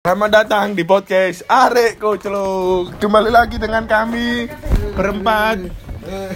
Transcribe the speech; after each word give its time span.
Selamat 0.00 0.32
datang 0.32 0.72
di 0.72 0.80
podcast 0.80 1.44
Arek 1.44 2.00
Kocluk. 2.00 2.96
Kembali 2.96 3.28
lagi 3.28 3.60
dengan 3.60 3.84
kami 3.84 4.48
berempat. 4.96 5.60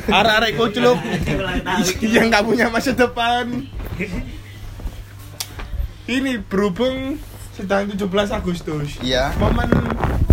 Arek-arek 0.05 0.53
Kocluk 0.61 1.01
yang 2.13 2.29
nggak 2.29 2.45
punya 2.45 2.69
masa 2.69 2.93
depan. 2.93 3.65
Ini 6.05 6.45
berhubung 6.45 7.17
sedang 7.57 7.89
17 7.89 8.05
Agustus. 8.37 9.01
Iya. 9.01 9.33
Momen 9.41 9.73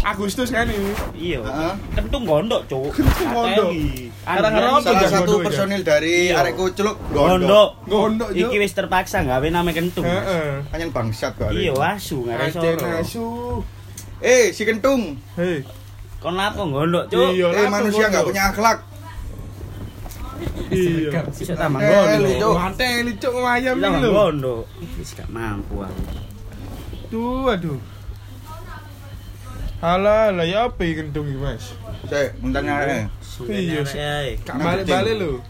Agustus 0.02 0.49
kan 0.49 0.65
ini. 0.65 0.91
Iya. 1.13 1.39
Heeh. 1.39 1.73
Kentung 1.93 2.25
gondok, 2.25 2.65
Cuk. 2.65 2.89
Kentung 2.91 3.29
gondok. 3.31 3.70
Apa 4.21 4.49
Salah 4.81 4.81
satu 4.81 5.13
gondok 5.13 5.38
ya? 5.38 5.45
personil 5.45 5.81
dari 5.81 6.13
Iya. 6.27 6.41
Arek 6.41 6.54
Kuculuk 6.55 6.97
Gondok. 7.07 7.70
Gondok. 7.85 8.29
Iki 8.31 8.57
wis 8.57 8.73
terpaksa 8.73 9.21
gawe 9.21 9.45
nama 9.45 9.70
kentung. 9.70 10.02
Heeh. 10.03 10.66
Hanya 10.67 10.85
bangsat 10.89 11.38
kok. 11.38 11.53
Iya, 11.53 11.77
asu 11.77 12.25
ngare 12.25 12.49
soro. 12.49 12.88
asu. 12.98 13.25
Eh, 14.20 14.49
si 14.49 14.63
kentung. 14.63 15.21
Hei. 15.34 15.62
Kon 16.18 16.34
lapo 16.34 16.65
gondok, 16.65 17.05
Cuk? 17.07 17.29
Iya, 17.31 17.48
Eh, 17.52 17.68
manusia 17.68 18.05
nggak 18.07 18.21
gondok? 18.21 18.27
punya 18.27 18.43
akhlak. 18.48 18.77
Iya. 20.71 21.21
Bisa 21.29 21.54
tambah 21.54 21.77
gondok. 21.77 22.54
Manteli 22.55 23.13
cuk 23.15 23.34
ayam 23.40 23.77
ini 23.77 23.98
lho. 23.99 24.09
gondok. 24.09 24.63
Wis 24.98 25.13
gak 25.13 25.29
mampu 25.29 25.77
aku. 25.77 26.02
Tuh, 27.07 27.54
aduh. 27.54 27.77
Halah, 29.81 30.30
lah 30.30 30.45
ya 30.45 30.70
apa 30.70 30.77
iki 30.85 31.02
kentung 31.02 31.26
iki, 31.26 31.41
Mas? 31.41 31.73
Eh. 32.13 32.30
Iya, 33.49 33.81
Iya, 33.81 34.38
Kak 34.45 34.55
balik-balik 34.62 35.16
lho. 35.17 35.41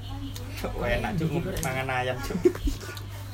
enak 0.79 1.11
Cuk 1.19 1.41
mangan 1.65 1.87
ayam, 1.91 2.15
Cuk. 2.23 2.39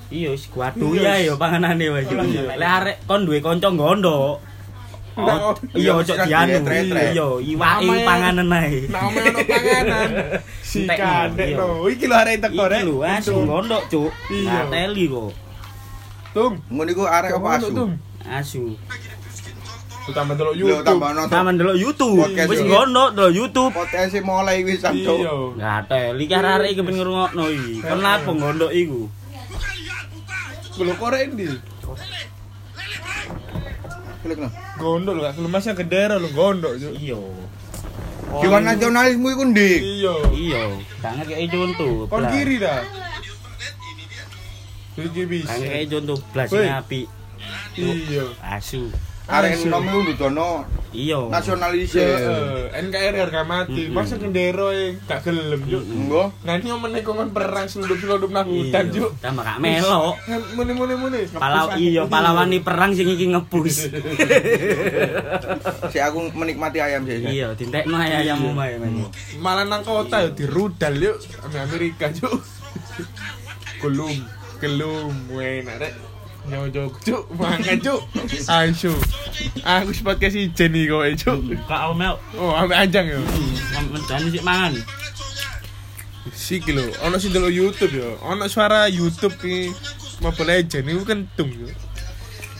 Iya, 0.09 0.31
wis 0.33 0.47
kuadu 0.49 0.95
ya 0.95 1.19
yo 1.21 1.35
panganane 1.37 1.85
wae. 1.91 2.01
Iya. 2.01 2.55
Lek 2.55 2.71
arek 2.81 2.97
kon 3.05 3.27
duwe 3.27 3.43
kanca 3.43 3.69
gondok. 3.69 4.41
Nah, 5.17 5.49
Oh, 5.49 5.53
iya 5.73 5.97
ojo 5.97 6.13
Iya, 6.13 6.25
dianu. 6.45 6.61
tre-tre. 6.65 7.03
Iya, 7.13 7.27
iwake 7.41 7.93
panganan 8.05 8.53
ae. 8.53 8.85
Nama 8.87 9.09
ono 9.09 9.39
panganan. 9.43 10.09
Si 10.69 10.85
kadek 10.85 11.47
iya. 11.51 11.57
no. 11.57 11.85
Iki 11.89 12.05
lho 12.07 12.15
arek 12.15 12.35
teko 12.41 12.63
rek. 12.65 12.81
Iki 12.81 12.89
lho 12.89 12.97
asu 13.03 13.33
gondok, 13.43 13.83
Cuk. 13.91 14.11
Iya. 14.29 14.65
Ngateli 14.65 15.03
kok. 15.11 15.31
Tung. 16.33 16.53
Ngono 16.69 16.89
iku 16.89 17.03
arek 17.05 17.31
apa 17.37 17.49
asu? 17.59 17.73
Asu. 18.25 18.63
Utama 20.07 20.31
delok 20.39 20.55
Lho 20.55 20.71
YouTube. 20.71 20.87
tambah 20.87 21.09
nonton. 21.11 21.31
Taman 21.35 21.53
delok 21.59 21.75
YouTube. 21.75 22.15
Wis 22.47 22.61
gondok 22.63 23.09
delok 23.11 23.33
YouTube. 23.35 23.71
Podcast 23.75 24.15
e 24.15 24.21
mulai 24.23 24.63
wis 24.63 24.79
Iya. 24.79 25.03
Cuk. 25.03 25.59
Ngateli 25.59 26.23
ki 26.23 26.35
arek 26.35 26.69
iki 26.71 26.81
pengen 26.81 26.99
ngrungokno 27.03 27.43
iki. 27.51 27.73
Kon 27.83 27.99
lapo 27.99 28.31
gondok 28.31 28.71
iku? 28.71 29.01
Lho 30.79 30.93
korek 30.95 31.27
ndi? 31.35 31.47
Klik 34.23 34.37
no. 34.39 34.47
Gondok 34.79 35.13
lho, 35.17 35.21
gak 35.27 35.35
masnya 35.51 35.73
gendera 35.75 36.15
lho 36.15 36.29
gondok. 36.31 36.73
Iya. 36.79 37.19
Jiwa 38.27 38.57
nasionalismu 38.63 39.27
iku 39.27 39.43
ndi? 39.51 39.71
Iya. 40.03 40.15
Iya, 40.31 40.61
gak 41.03 41.11
ngekeki 41.19 41.47
contoh. 41.51 41.93
Kon 42.07 42.23
kiri 42.31 42.55
dah. 42.63 42.79
Iki 44.95 45.21
bisa. 45.27 45.51
Gak 45.51 45.57
ngekeki 45.67 45.87
contoh 45.91 46.17
blas 46.31 46.47
Woi. 46.51 46.63
ini 46.63 46.71
apik. 46.71 47.05
Iya. 47.75 48.25
Asu. 48.39 48.87
Arek 49.27 49.59
Asu. 49.59 49.67
nom 49.67 49.83
iku 49.83 49.99
nudono 50.07 50.63
Iya. 50.95 51.19
nasionalis. 51.29 51.91
Heeh, 51.93 52.71
NKRI 52.87 53.19
harga 53.19 53.43
mati. 53.43 53.91
Masa 53.91 54.15
gendera 54.15 54.71
e 54.71 54.95
gak 55.03 55.19
gelem 55.27 55.61
cuk. 55.67 55.83
Engko 55.83 56.23
Nanti 56.47 56.71
yang 56.71 56.79
kon 57.03 57.29
perang 57.35 57.67
selundup-selundup 57.67 58.31
nang 58.31 58.47
hutan 58.47 58.87
Iya. 58.87 58.95
cuk. 58.95 59.11
Tambah 59.19 59.43
gak 59.43 59.59
melok. 59.59 60.15
Mune 60.55 60.73
mune. 60.95 61.19
Palau 61.35 61.75
iya 61.75 62.07
pahlawan 62.07 62.55
perang 62.63 62.95
sing 62.95 63.07
iki 63.11 63.27
ngepus. 63.27 63.91
si 65.91 65.97
aku 65.99 66.31
menikmati 66.31 66.79
ayam 66.79 67.03
sih. 67.03 67.19
Iya, 67.19 67.51
dintekno 67.53 67.99
ayam 67.99 68.39
omae 68.47 68.79
men. 68.79 69.11
Malah 69.43 69.67
nang 69.67 69.83
kota 69.83 70.23
yo 70.23 70.31
dirudal 70.33 70.95
yuk 70.97 71.19
ame 71.43 71.57
Amerika 71.61 72.09
cuk. 72.15 72.31
Gelum, 73.83 74.23
gelum 74.63 75.13
enak 75.35 75.77
rek. 75.83 75.93
Nyojok 76.47 77.03
cuk, 77.03 77.23
mangan 77.35 77.75
cuk. 77.83 78.01
Ayo. 78.47 78.91
Aku 79.67 79.91
wis 79.91 79.99
podcast 79.99 80.39
ijen 80.39 80.71
iki 80.71 80.87
kowe 80.87 81.03
cuk. 81.11 81.39
Kak 81.67 81.91
Omel, 81.91 82.15
Oh, 82.39 82.55
ame 82.55 82.71
anjang 82.71 83.03
yo. 83.11 83.19
mencani 83.91 84.31
sik 84.31 84.43
mangan. 84.47 84.73
Siki 86.31 86.71
lho, 86.71 86.87
ono 87.03 87.19
sing 87.19 87.35
delok 87.35 87.51
YouTube 87.51 87.99
yo. 87.99 88.15
Ono 88.23 88.47
suara 88.47 88.87
YouTube 88.87 89.35
ki 89.39 89.71
Mobile 90.23 90.63
Legend 90.63 90.87
iku 90.87 91.03
kentung 91.03 91.51
yo. 91.51 91.67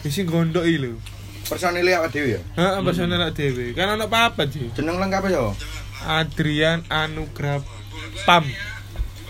Wis 0.04 0.20
gondok 0.28 0.68
iki 0.68 0.84
lho. 0.84 1.00
Personil 1.48 1.88
awak 1.96 2.12
dhewe 2.12 2.36
ya. 2.36 2.42
Heeh, 2.60 2.80
personel 2.84 3.24
awake 3.24 3.40
dhewe. 3.40 3.66
Kan 3.72 3.96
ono 3.96 4.12
papat 4.12 4.52
sih. 4.52 4.68
Jeneng 4.76 5.00
lengkap 5.00 5.32
ya? 5.32 5.56
Adrian 6.04 6.84
Anugrah 6.92 7.64
Pam. 8.28 8.44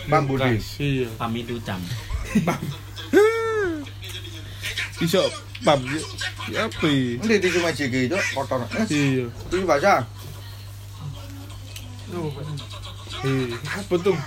Pam 0.10 0.24
Budi. 0.26 0.58
Iya. 0.82 1.14
Pamit 1.14 1.46
ucam. 1.54 1.78
Iso 4.98 5.22
pam 5.62 5.80
yo. 5.84 6.02
Ya 6.50 6.66
apa 6.66 6.86
iki? 6.88 7.20
Ndi 7.22 7.36
di 7.38 7.48
cuma 7.52 7.70
jeki 7.70 8.08
itu 8.08 8.18
kotor. 8.34 8.64
Eh, 8.72 8.86
Iya. 8.90 9.26
Ini 9.52 9.66
baca. 9.66 9.94
Eh, 13.26 13.50
apa 13.52 13.96
tuh? 14.00 14.18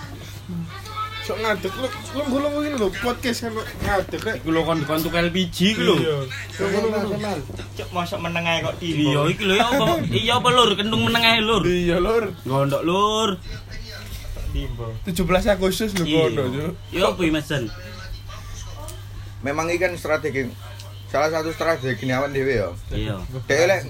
Sok 1.20 1.36
ngadeg 1.36 1.72
lu 1.78 1.86
lu 2.16 2.22
gulung 2.26 2.52
ngene 2.58 2.76
lho 2.76 2.88
podcast 2.90 3.46
kan 3.46 3.52
ngadeg 3.54 4.20
rek. 4.20 4.34
Iku 4.42 4.50
lho 4.50 4.60
kon 4.66 4.80
kon 4.84 5.00
tuku 5.00 5.16
LPG 5.16 5.56
iku 5.74 5.82
lho. 5.86 5.94
Iya. 5.96 6.16
Cuk 7.76 7.88
mosok 7.94 8.18
meneng 8.20 8.44
ae 8.44 8.58
kok 8.60 8.74
Iya, 8.82 9.20
iki 9.30 9.44
lho 9.46 9.54
ya 9.54 9.66
apa? 9.68 9.84
Iya 10.10 10.32
apa 10.38 10.48
lur? 10.50 10.70
Kentung 10.74 11.02
meneng 11.06 11.22
ae 11.24 11.40
lur. 11.40 11.62
Iya 11.64 11.96
lur. 12.02 12.34
Gondok 12.42 12.82
lur. 12.82 13.30
17 15.06 15.14
Agustus 15.46 15.94
lho 15.94 16.04
kono 16.04 16.42
yo. 16.50 16.66
Iya 16.90 17.14
apa 17.14 17.20
mesen? 17.30 17.70
Memang 19.40 19.66
ini 19.66 19.76
kan 19.76 19.92
strategi 19.94 20.44
salah 21.06 21.26
satu 21.28 21.50
strategi 21.50 22.06
awan 22.08 22.30
dhewe 22.30 22.54
ya. 22.56 22.68
Iya. 22.90 23.16
Dhewe 23.44 23.64
lek 23.66 23.80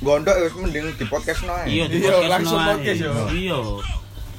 gondok 0.00 0.32
ya 0.32 0.44
wis 0.44 0.54
mending 0.56 0.86
di 0.94 1.04
podcast 1.04 1.42
no 1.42 1.54
Iya, 1.62 1.84
di 1.86 1.96
Iya, 1.98 2.08
podcast 2.08 2.30
langsung 2.30 2.60
podcast, 2.60 3.00
yo. 3.00 3.12
Iya. 3.28 3.60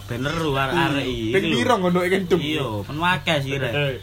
Bener 0.03 0.33
lu 0.35 0.51
arek-arek 0.53 1.05
iki. 1.05 1.31
Ping 1.31 1.45
piro 1.53 1.73
ngono 1.77 1.99
kentung. 2.03 2.41
Iya, 2.41 2.67
pen 2.81 2.97
wakeh 2.97 3.37
sih 3.39 3.55
rek. 3.55 3.73
Eh. 3.73 3.95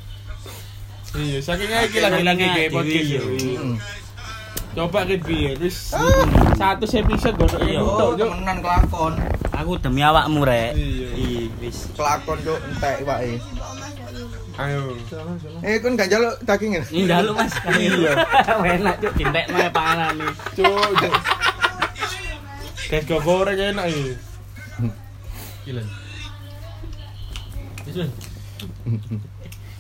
Iya, 1.11 1.39
saking 1.43 1.69
iki 1.69 1.99
lagi-lagi 1.99 2.45
kayak 2.47 2.71
podcast 2.71 3.09
yo. 3.11 3.23
iya. 3.35 3.61
Hmm. 3.61 3.77
Coba 4.71 5.03
ke 5.03 5.19
piye 5.19 5.59
wis 5.59 5.91
satu 6.55 6.85
episode 6.87 7.35
gondok 7.35 7.61
Iya. 7.61 7.83
entuk 7.83 8.07
Oh, 8.07 8.15
yo. 8.15 8.27
temenan 8.29 8.59
kelakon. 8.61 9.13
Aku 9.51 9.73
demi 9.77 10.01
awakmu 10.01 10.47
rek. 10.47 10.73
Iya. 10.73 11.09
Iya, 11.13 11.43
wis. 11.59 11.91
Kelakon 11.93 12.39
cuk 12.41 12.59
entek 12.63 13.03
wae. 13.03 13.35
Ayo. 14.61 14.93
Eh 15.65 15.81
kon 15.81 15.97
gak 15.97 16.13
njaluk 16.13 16.37
daging 16.45 16.77
ya? 16.77 16.85
Ini 16.93 17.05
dalu 17.09 17.33
Mas. 17.33 17.55
Iya. 17.81 18.13
Enak 18.77 18.97
cuk 19.01 19.13
dintekno 19.17 19.57
ae 19.57 19.71
panganane. 19.73 20.27
Cuk, 20.53 20.89
cuk. 21.01 21.15
Kayak 22.93 23.05
gak 23.09 23.21
goreng 23.25 23.57
enak 23.57 23.87
iki. 23.89 24.15
Gila. 25.65 25.83
Wis. 27.89 27.97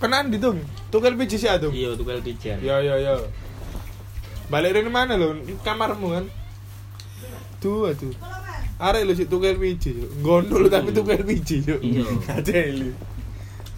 Kenan 0.00 0.32
di 0.32 0.38
dong. 0.40 0.64
Tukar 0.88 1.12
biji 1.12 1.36
sih 1.36 1.50
adung. 1.52 1.76
Iya, 1.76 1.92
tuku 1.92 2.08
LPG. 2.16 2.64
Ya 2.64 2.80
ya 2.80 2.96
ya. 2.96 3.20
Balik 4.48 4.72
dari 4.80 4.88
mana 4.88 5.20
lo? 5.20 5.36
Kamarmu 5.60 6.08
kan? 6.08 6.24
Tuh 7.60 7.92
tuh. 7.92 8.16
Arek 8.80 9.04
lu 9.04 9.12
sih 9.12 9.28
tukar 9.28 9.60
biji. 9.60 9.92
Gondol 10.24 10.72
tapi 10.72 10.88
tukar 10.96 11.20
biji 11.20 11.60
yo. 11.68 11.76
Iya. 11.84 12.08
Kadeli. 12.24 12.96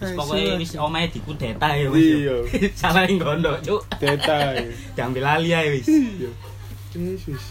Wis 0.03 0.11
pokoke 0.13 0.51
wis 0.59 0.71
omahe 0.75 1.07
dikudeta 1.07 1.67
ya 1.73 1.87
Iya. 1.89 2.35
Salah 2.81 3.07
gondok 3.07 3.57
cuk. 3.63 3.81
Detai. 3.97 4.67
Diambil 4.95 5.23
lali 5.23 5.49
ae 5.51 5.67
wis. 5.73 5.87
Iya. 5.87 6.29
Yesus. 6.93 7.43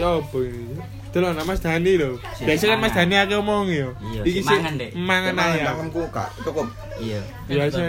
Ya 0.00 0.08
apa 0.08 0.38
ini? 0.40 0.80
Delok 1.12 1.36
nama 1.36 1.44
Mas 1.44 1.60
Dani 1.60 2.00
lho. 2.00 2.16
Biasa 2.40 2.64
kan 2.64 2.78
Mas 2.80 2.96
mangan. 2.96 3.04
Dani 3.04 3.14
akeh 3.20 3.36
ngomong 3.36 3.66
yo. 3.68 3.88
Iya, 4.00 4.20
Iki 4.24 4.32
si 4.32 4.40
sih 4.40 4.48
mangan, 4.48 4.72
Dek. 4.80 4.90
Mangan 4.96 5.32
Mangan 5.36 5.52
ayam. 5.52 5.74
ayamku 5.76 6.02
kak 6.08 6.28
cukup. 6.40 6.66
Iya. 6.96 7.20
Biasa. 7.44 7.80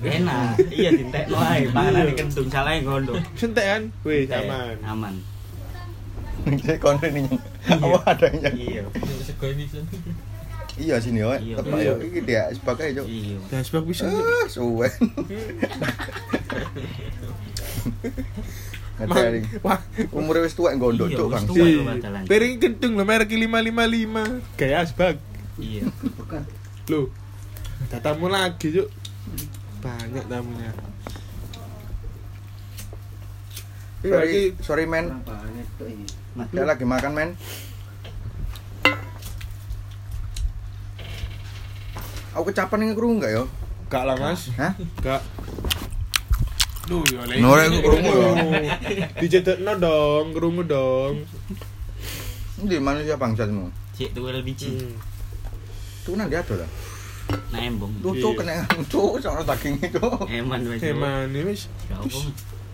Enak. 0.00 0.56
Iya 0.72 0.90
dintekno 0.96 1.36
ae 1.36 1.62
panganane 1.68 2.12
kentung 2.16 2.48
salah 2.48 2.72
gondok. 2.80 3.20
Sentek 3.36 3.66
kan? 3.68 3.82
Wih, 4.00 4.24
aman. 4.32 4.76
Aman. 4.80 5.14
Saya 6.64 6.80
konten 6.80 7.12
ini. 7.12 7.36
Apa 7.68 8.16
adanya? 8.16 8.48
Iya. 8.56 8.88
Iya 10.80 10.96
sini 10.96 11.20
yo. 11.20 11.30
Iya. 11.30 11.56
Tepak 11.60 11.78
yo. 11.78 11.94
Iki 12.00 12.20
dia 12.24 12.42
sebagai 12.50 12.86
cuk. 12.96 13.06
Iya. 13.06 13.36
Sebab 13.60 13.82
bisa. 13.84 14.08
Ah, 14.08 14.44
suwe. 14.48 14.88
Ngecering. 19.00 19.44
Wah, 19.60 19.80
Umure 20.12 20.44
wis 20.44 20.52
tuwek 20.52 20.76
gondok 20.76 21.08
Iya, 21.08 21.16
cuk 21.16 21.28
Bang. 21.32 21.44
lho, 21.48 21.96
piring 22.28 22.60
kentung 22.60 22.92
lo 22.96 23.04
merek 23.04 23.32
555 23.32 24.60
kayak 24.60 24.78
asbak 24.84 25.16
Iya. 25.56 25.88
lo 26.92 27.08
tamu 27.96 28.28
lagi 28.28 28.76
yuk 28.76 28.92
banyak 29.80 30.24
tamunya 30.28 30.68
Iya, 34.00 34.12
Sorry, 34.16 34.40
sorry 34.64 34.84
men. 34.88 35.12
Dia 36.52 36.64
lagi 36.64 36.88
makan 36.88 37.12
men. 37.12 37.30
Aku 42.34 42.46
kecapan 42.50 42.86
ini 42.86 42.94
kerungu 42.94 43.18
enggak 43.18 43.32
ya? 43.34 43.44
gak 43.90 44.04
lah, 44.06 44.14
Mas. 44.14 44.54
Hah? 44.54 44.72
Gak. 45.02 45.22
Duh, 46.86 47.02
ya 47.10 47.22
lagi. 47.26 47.42
Nore, 47.42 47.62
aku 47.66 47.78
krungu 47.82 48.12
ya. 48.14 48.74
Dijedekno 49.22 49.72
dong, 49.82 50.30
krungu 50.30 50.62
dong. 50.62 51.26
Ini 52.60 52.78
manusia 52.78 53.18
bangsatmu. 53.18 53.70
Cik 53.98 54.14
tuh 54.14 54.30
biji. 54.46 54.78
Hmm. 54.78 54.94
Tuh 56.06 56.14
nang 56.14 56.30
dia 56.30 56.40
ada 56.42 56.64
lah. 56.64 56.70
Nah 57.54 57.60
embong. 57.62 57.92
Tuh 58.02 58.12
tuh 58.18 58.32
kena 58.34 58.66
tuh 58.90 59.18
sono 59.22 59.42
daging 59.46 59.78
itu. 59.80 60.06
Eman 60.28 60.60
wis. 60.66 60.80
Heman 60.82 61.30
ini 61.30 61.40
wis. 61.46 61.70
Ya? 61.86 61.98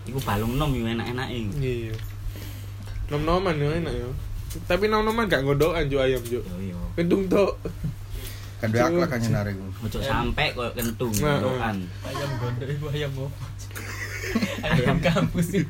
Iku 0.07 0.19
balung 0.23 0.55
nom 0.55 0.71
yo 0.73 0.87
enak-enak 0.87 1.27
e. 1.29 1.39
Iya. 1.59 1.95
Nom-noman 3.13 3.55
yo 3.59 3.69
enak 3.69 3.93
yo. 3.93 4.09
Tapi 4.65 4.87
nom-noman 4.87 5.27
gak 5.27 5.43
ngodokan 5.43 5.87
jo 5.91 5.97
ayam 6.01 6.21
jo. 6.25 6.41
Yo 6.41 6.73
yo. 6.73 6.79
Kendung 6.95 7.27
tok. 7.27 7.59
Kan 8.57 8.73
dia 8.73 8.89
akhlak 8.89 9.13
kan 9.13 9.21
ku. 9.53 9.69
Ojo 9.85 10.01
sampe 10.01 10.49
koyo 10.57 10.73
kentung 10.73 11.13
doan. 11.13 11.85
ayam 12.09 12.29
gondok 12.41 12.65
ibu 12.65 12.89
ayam 12.89 13.13
apa 13.13 13.29
ayam 14.73 14.99
kampus 14.99 15.45
sih 15.53 15.61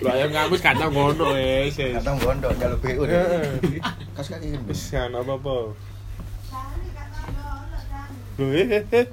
Lu 0.00 0.08
ayam 0.08 0.32
kampus 0.32 0.64
ngono 0.64 1.36
wis. 1.36 1.76
wis. 1.76 1.92
Kadang 2.00 2.16
gondok 2.24 2.56
jaluk 2.56 2.80
BU. 2.80 3.04
Kas 4.16 4.32
kaki 4.32 4.56
ini. 4.56 4.64
Wis 4.64 4.96
kan 4.96 5.12
apa-apa. 5.12 5.76
Loh, 8.40 8.48
eh, 8.48 8.80
eh, 8.80 8.84
eh. 8.96 9.04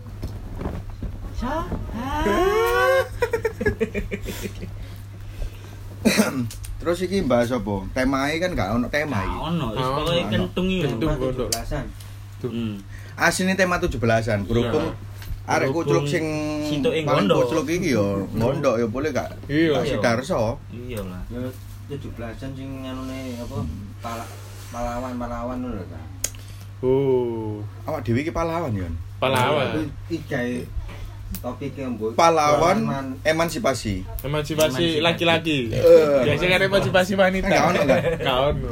Terus 6.80 7.04
iki 7.04 7.19
bahas 7.27 7.51
apa? 7.51 7.83
Temae 7.92 8.39
kan 8.39 8.56
gak 8.56 8.80
ono 8.80 8.88
tema 8.88 9.27
iki. 9.27 9.38
Ono, 9.44 9.75
wis 9.75 9.83
pokoke 9.83 10.24
kentung 10.31 10.71
yo. 10.71 10.88
Kentung 10.88 11.19
gondok. 11.19 11.51
Hmm. 12.48 12.80
Asline 13.16 13.54
tema 13.54 13.76
17-an. 13.76 14.48
Berhubung 14.48 14.96
arek 15.44 15.68
Berhubung 15.68 15.84
kucluk 15.84 16.06
sing 16.08 16.24
paling 17.04 17.28
kucluk 17.28 17.68
iki 17.68 17.92
yo 17.92 18.24
gondok 18.32 18.80
yo 18.80 18.88
boleh 18.88 19.12
gak? 19.12 19.36
Iya. 19.52 19.84
Sidarso. 19.84 20.56
Iya 20.72 21.04
lah. 21.04 21.20
Ya 21.28 21.44
17-an 21.92 22.50
sing 22.54 22.70
nganune 22.86 23.36
apa 23.36 23.58
pala 24.00 24.24
pahlawan 24.70 25.18
pahlawan 25.18 25.58
lho 25.60 25.84
ta. 25.90 26.00
Oh, 26.80 27.60
Awak 27.84 28.08
dhewe 28.08 28.24
iki 28.24 28.32
pahlawan 28.32 28.72
yo. 28.72 28.88
pahlawan. 29.20 29.84
Iki 30.08 30.24
gawe 30.32 30.56
topiknya 31.44 31.92
mbok. 31.92 32.16
Pahlawan 32.16 32.78
Man- 32.88 33.20
emansipasi. 33.22 34.08
Emansipasi 34.24 35.04
laki-laki. 35.04 35.76
Biasanya 36.24 36.56
kan 36.56 36.62
emansipasi 36.72 37.14
wanita. 37.20 37.52
Kan 37.52 37.76
gak 38.24 38.38
ono, 38.56 38.70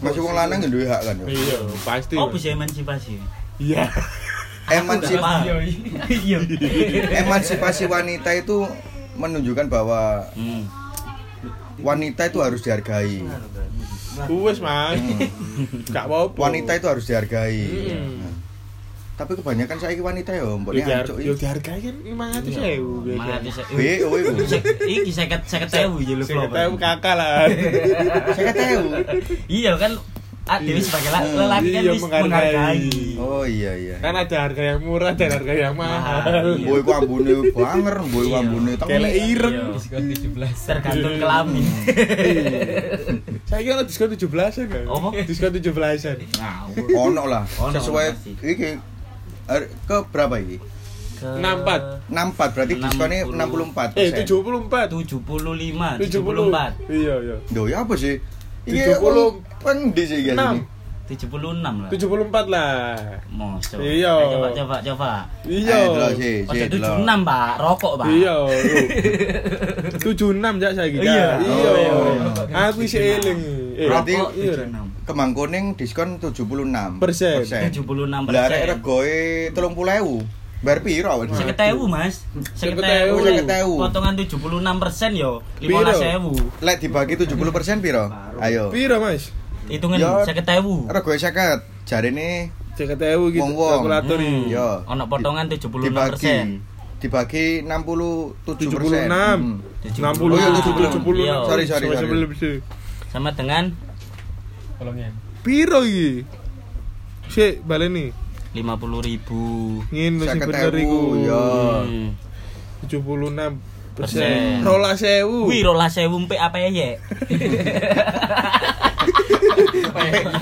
Masih 0.00 0.20
wong 0.20 0.32
lanang 0.32 0.64
duwe 0.64 0.84
hak 0.84 1.02
kan. 1.02 1.16
Iya, 1.24 1.56
pasti. 1.82 2.14
Oh, 2.16 2.28
bisa 2.28 2.50
emansipasi. 2.50 3.20
Iya. 3.60 3.84
Emansip 4.70 5.18
Paham. 5.18 5.66
iya 6.06 6.38
emansipasi 7.18 7.90
wanita 7.90 8.30
itu 8.32 8.70
menunjukkan 9.18 9.66
bahwa 9.66 10.22
Hmm. 10.32 10.62
wanita 11.82 12.30
itu 12.30 12.38
harus 12.38 12.62
dihargai. 12.62 13.26
Wes, 14.30 14.62
Mas. 14.62 15.00
Gak 15.90 16.06
apa-apa. 16.06 16.38
Wanita 16.38 16.78
itu 16.78 16.86
harus 16.86 17.04
dihargai. 17.04 17.60
Hmm. 17.66 18.39
Tapi 19.20 19.32
kebanyakan 19.36 19.76
saya 19.76 19.92
wanita 19.94 20.30
ya, 20.32 20.48
mbok 20.48 20.72
Yo 20.72 20.80
diar- 20.80 21.04
ancuk 21.04 21.16
yo 21.20 21.32
iki. 21.32 21.40
dihargai 21.44 21.80
kan 21.82 21.96
500.000 22.00 23.04
biasa. 23.04 23.20
Mangatus. 23.20 23.56
Be, 23.70 23.90
oh 24.00 24.16
iku. 24.16 24.32
Iki 24.82 25.10
seket 25.10 25.40
seket 25.44 25.68
ewu 25.78 26.00
ya 26.00 26.14
lu 26.16 26.24
Saya 26.24 26.48
tahu 26.48 26.72
kakak 26.74 27.14
lah. 27.14 27.44
Saya 28.36 28.50
tahu. 28.50 28.84
Iya 29.46 29.76
kan 29.76 29.92
ah, 30.42 30.56
Dewi 30.58 30.80
sebagai 30.80 31.10
la- 31.10 31.22
lelaki 31.22 31.68
kan 31.70 31.82
Iya, 31.84 31.92
menghargai. 31.94 32.88
Oh 33.14 33.44
iya 33.44 33.72
iya. 33.76 33.96
Kan 34.00 34.16
ada 34.16 34.36
harga 34.40 34.62
yang 34.66 34.80
murah 34.80 35.12
dan 35.12 35.28
harga 35.30 35.52
yang 35.54 35.74
mahal. 35.76 36.56
Boy 36.58 36.80
ku 36.80 36.90
ambune 36.90 37.32
banger, 37.52 37.96
boy 38.08 38.24
ku 38.24 38.32
Iya. 38.32 38.40
ambune 38.40 38.72
Kelek 38.80 39.14
ireng. 39.28 39.54
Iya. 39.54 39.76
diskon 39.76 40.02
17 40.08 40.32
Tergantung 40.64 41.14
kelamin. 41.20 41.64
Saya 43.44 43.60
kira 43.60 43.82
diskon 43.82 44.08
17-an 44.08 44.64
kan. 44.64 44.84
Apa? 44.86 45.08
Diskon 45.22 45.52
17-an. 45.52 46.16
Ngawur. 46.32 46.86
Ono 47.04 47.22
lah. 47.26 47.44
Sesuai 47.46 48.06
iki 48.40 48.80
er, 49.50 49.62
ke 49.66 49.96
berapa 50.08 50.38
iki? 50.38 50.56
Ke 51.18 51.28
64. 51.36 52.08
64 52.08 52.54
berarti 52.56 52.74
diskonnya 52.78 53.18
60. 53.26 53.36
64 53.76 53.98
Eh, 53.98 54.08
74. 54.14 54.88
75, 54.88 56.00
70. 56.00 56.08
74. 56.08 56.72
Iya, 56.88 57.14
iya. 57.20 57.36
Duh, 57.50 57.66
ya 57.66 57.82
apa 57.82 57.94
sih? 57.94 58.16
70. 58.64 59.42
pendi 59.58 60.02
sih 60.06 60.18
guys. 60.22 60.38
6. 60.38 60.64
76 61.10 61.82
lah. 61.82 61.90
74 61.90 62.46
lah. 62.46 62.70
Mosok. 63.28 63.82
Iya. 63.82 64.14
Ayo, 64.14 64.30
Coba 64.30 64.48
coba 64.54 64.76
coba. 64.78 65.10
Iya. 65.42 65.76
Eh, 65.76 66.12
sih, 66.14 66.34
Ojo 66.46 66.54
sih, 66.54 66.68
delok. 66.70 67.02
76, 67.02 67.26
Pak. 67.26 67.52
Rokok, 67.58 67.92
Pak. 67.98 68.06
Iya. 68.08 68.34
76 69.98 70.54
jak 70.62 70.72
saiki. 70.72 70.98
Iya. 71.02 71.26
Kak. 71.26 71.36
Iya. 71.42 71.70
Oh, 71.90 72.06
iya. 72.46 72.70
Aku 72.70 72.78
isih 72.86 73.00
eling. 73.18 73.40
Eh, 73.72 73.86
Berarti 73.86 74.12
Rokok 74.12 74.30
iya. 74.34 74.52
76. 74.66 75.06
Kemang 75.06 75.30
kuning 75.32 75.64
diskon 75.74 76.08
76 76.16 76.98
Persen. 76.98 77.36
76 77.42 77.80
Lah 78.26 78.42
arek 78.42 78.58
persen. 78.58 78.70
regoe 78.74 79.18
30.000. 79.50 80.38
Bayar 80.60 80.84
piro? 80.84 81.24
Seket 81.32 81.56
ewu 81.72 81.88
mas, 81.88 82.20
seket 82.52 82.76
Seket 82.76 82.84
ewu, 82.84 83.16
ewu, 83.16 83.24
seket 83.24 83.48
ewu. 83.64 83.74
potongan 83.80 84.12
76 84.12 84.36
persen 84.76 85.10
yo, 85.16 85.40
Piro? 85.56 85.88
15 85.88 86.20
ewu, 86.20 86.32
Lek 86.60 86.76
dibagi 86.78 87.16
70% 87.16 87.80
piro? 87.80 88.12
Ayo. 88.36 88.68
Piro, 88.68 89.00
Mas? 89.00 89.32
Ya. 89.64 89.80
hitungan 89.80 89.96
seket 90.20 90.44
ewu, 90.52 90.84
Regoe 90.84 91.16
50. 91.16 91.64
Jarine 91.88 92.52
50.000 92.76 93.32
gitu. 93.32 93.52
Kalkulator 93.56 94.20
Hmm. 94.20 94.44
iki. 94.44 94.52
Yo. 94.52 94.84
ono 94.84 95.08
potongan 95.08 95.48
76 95.48 95.80
dibagi 95.80 96.12
persen, 96.12 96.44
dibagi 97.00 97.64
67 97.64 98.36
76. 98.44 99.40
Hmm. 99.40 99.64
60 99.80 100.28
Oh, 100.28 100.36
iya, 100.36 100.48
70 100.60 100.92
70. 100.92 101.24
Iya. 101.24 101.36
Sorry, 101.48 101.64
sorry, 101.64 101.86
sorry. 101.88 102.60
Sama 103.10 103.34
dengan 103.34 103.74
tolongnya 104.76 105.10
Piro 105.40 105.82
iki? 105.82 106.22
Sik, 107.26 107.62
baleni. 107.62 108.10
50 108.50 108.66
ribu, 109.00 109.78
Ngene 109.88 110.26
sing 110.26 110.42
50.000, 110.42 110.46
bener 110.46 110.74
iku. 110.74 111.00
ya. 111.16 111.44
hmm. 111.86 112.08
76 112.82 112.90
Persen. 112.90 113.54
persen. 113.94 114.62
Rolas 114.62 114.96
sewu. 114.96 115.46
wih 115.46 115.62
rolas 115.62 115.94
ewu 115.96 116.16
mpe 116.20 116.34
apa 116.34 116.58
ya, 116.58 116.98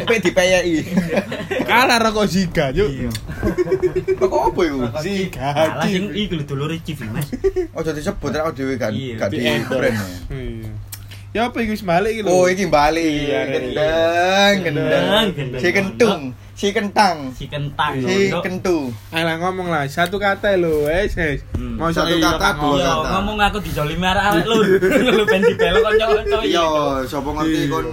Pe 0.09 0.17
dipeyeki. 0.21 0.77
Kalah 1.65 2.01
rokok 2.01 2.27
Zika, 2.27 2.73
yuk. 2.73 2.89
Kok 4.17 4.33
apa 4.53 4.61
iku? 4.63 4.79
Zika. 5.01 5.49
Alah 5.53 5.85
sing 5.85 6.09
iki 6.11 6.33
lho 6.33 6.45
dulur 6.45 6.73
TV 6.81 7.05
mas, 7.09 7.29
Ojo 7.75 7.91
disebut 7.93 8.31
rek 8.31 8.49
dhewe 8.55 8.75
kan 8.77 8.93
Iya. 8.95 9.15
gak 9.19 9.29
di 9.33 9.37
Di 9.39 9.61
brand. 9.69 9.99
Ya. 11.39 11.47
Iya. 11.47 11.47
Ya 11.47 11.53
apa 11.55 11.59
iki 11.63 11.71
wis 11.71 11.85
balik 11.87 12.11
iki 12.11 12.23
lho. 12.23 12.31
Oh, 12.31 12.45
iki 12.45 12.67
bali. 12.67 13.31
Iya, 13.31 13.41
Gendeng, 13.47 14.55
gendeng. 14.67 15.61
Si 15.63 15.69
kentung, 15.71 16.23
si 16.53 16.69
kentang, 16.75 17.17
si 17.31 17.45
kentang 17.47 17.95
si 18.03 18.35
kentu. 18.43 18.91
Ayo 19.15 19.39
ngomong 19.39 19.71
lah, 19.71 19.87
satu 19.87 20.19
kata 20.19 20.59
lho, 20.59 20.91
wes 20.91 21.15
wes. 21.15 21.47
Hmm. 21.55 21.79
Mau 21.79 21.95
Satu 21.95 22.11
iya, 22.11 22.35
kata, 22.35 22.59
dua. 22.59 22.75
Yo 22.75 22.91
kata. 22.99 23.09
ngomong 23.15 23.37
aku 23.39 23.59
dijolimi 23.63 24.03
arek-arek 24.03 24.45
lur, 24.51 24.67
lu 25.15 25.25
ben 25.25 25.43
dibelok 25.47 25.83
kanca-kanca. 25.87 26.39
Iya, 26.43 26.67
sapa 27.07 27.29
ngerti 27.31 27.61
Iya. 27.63 27.71
kon 27.71 27.87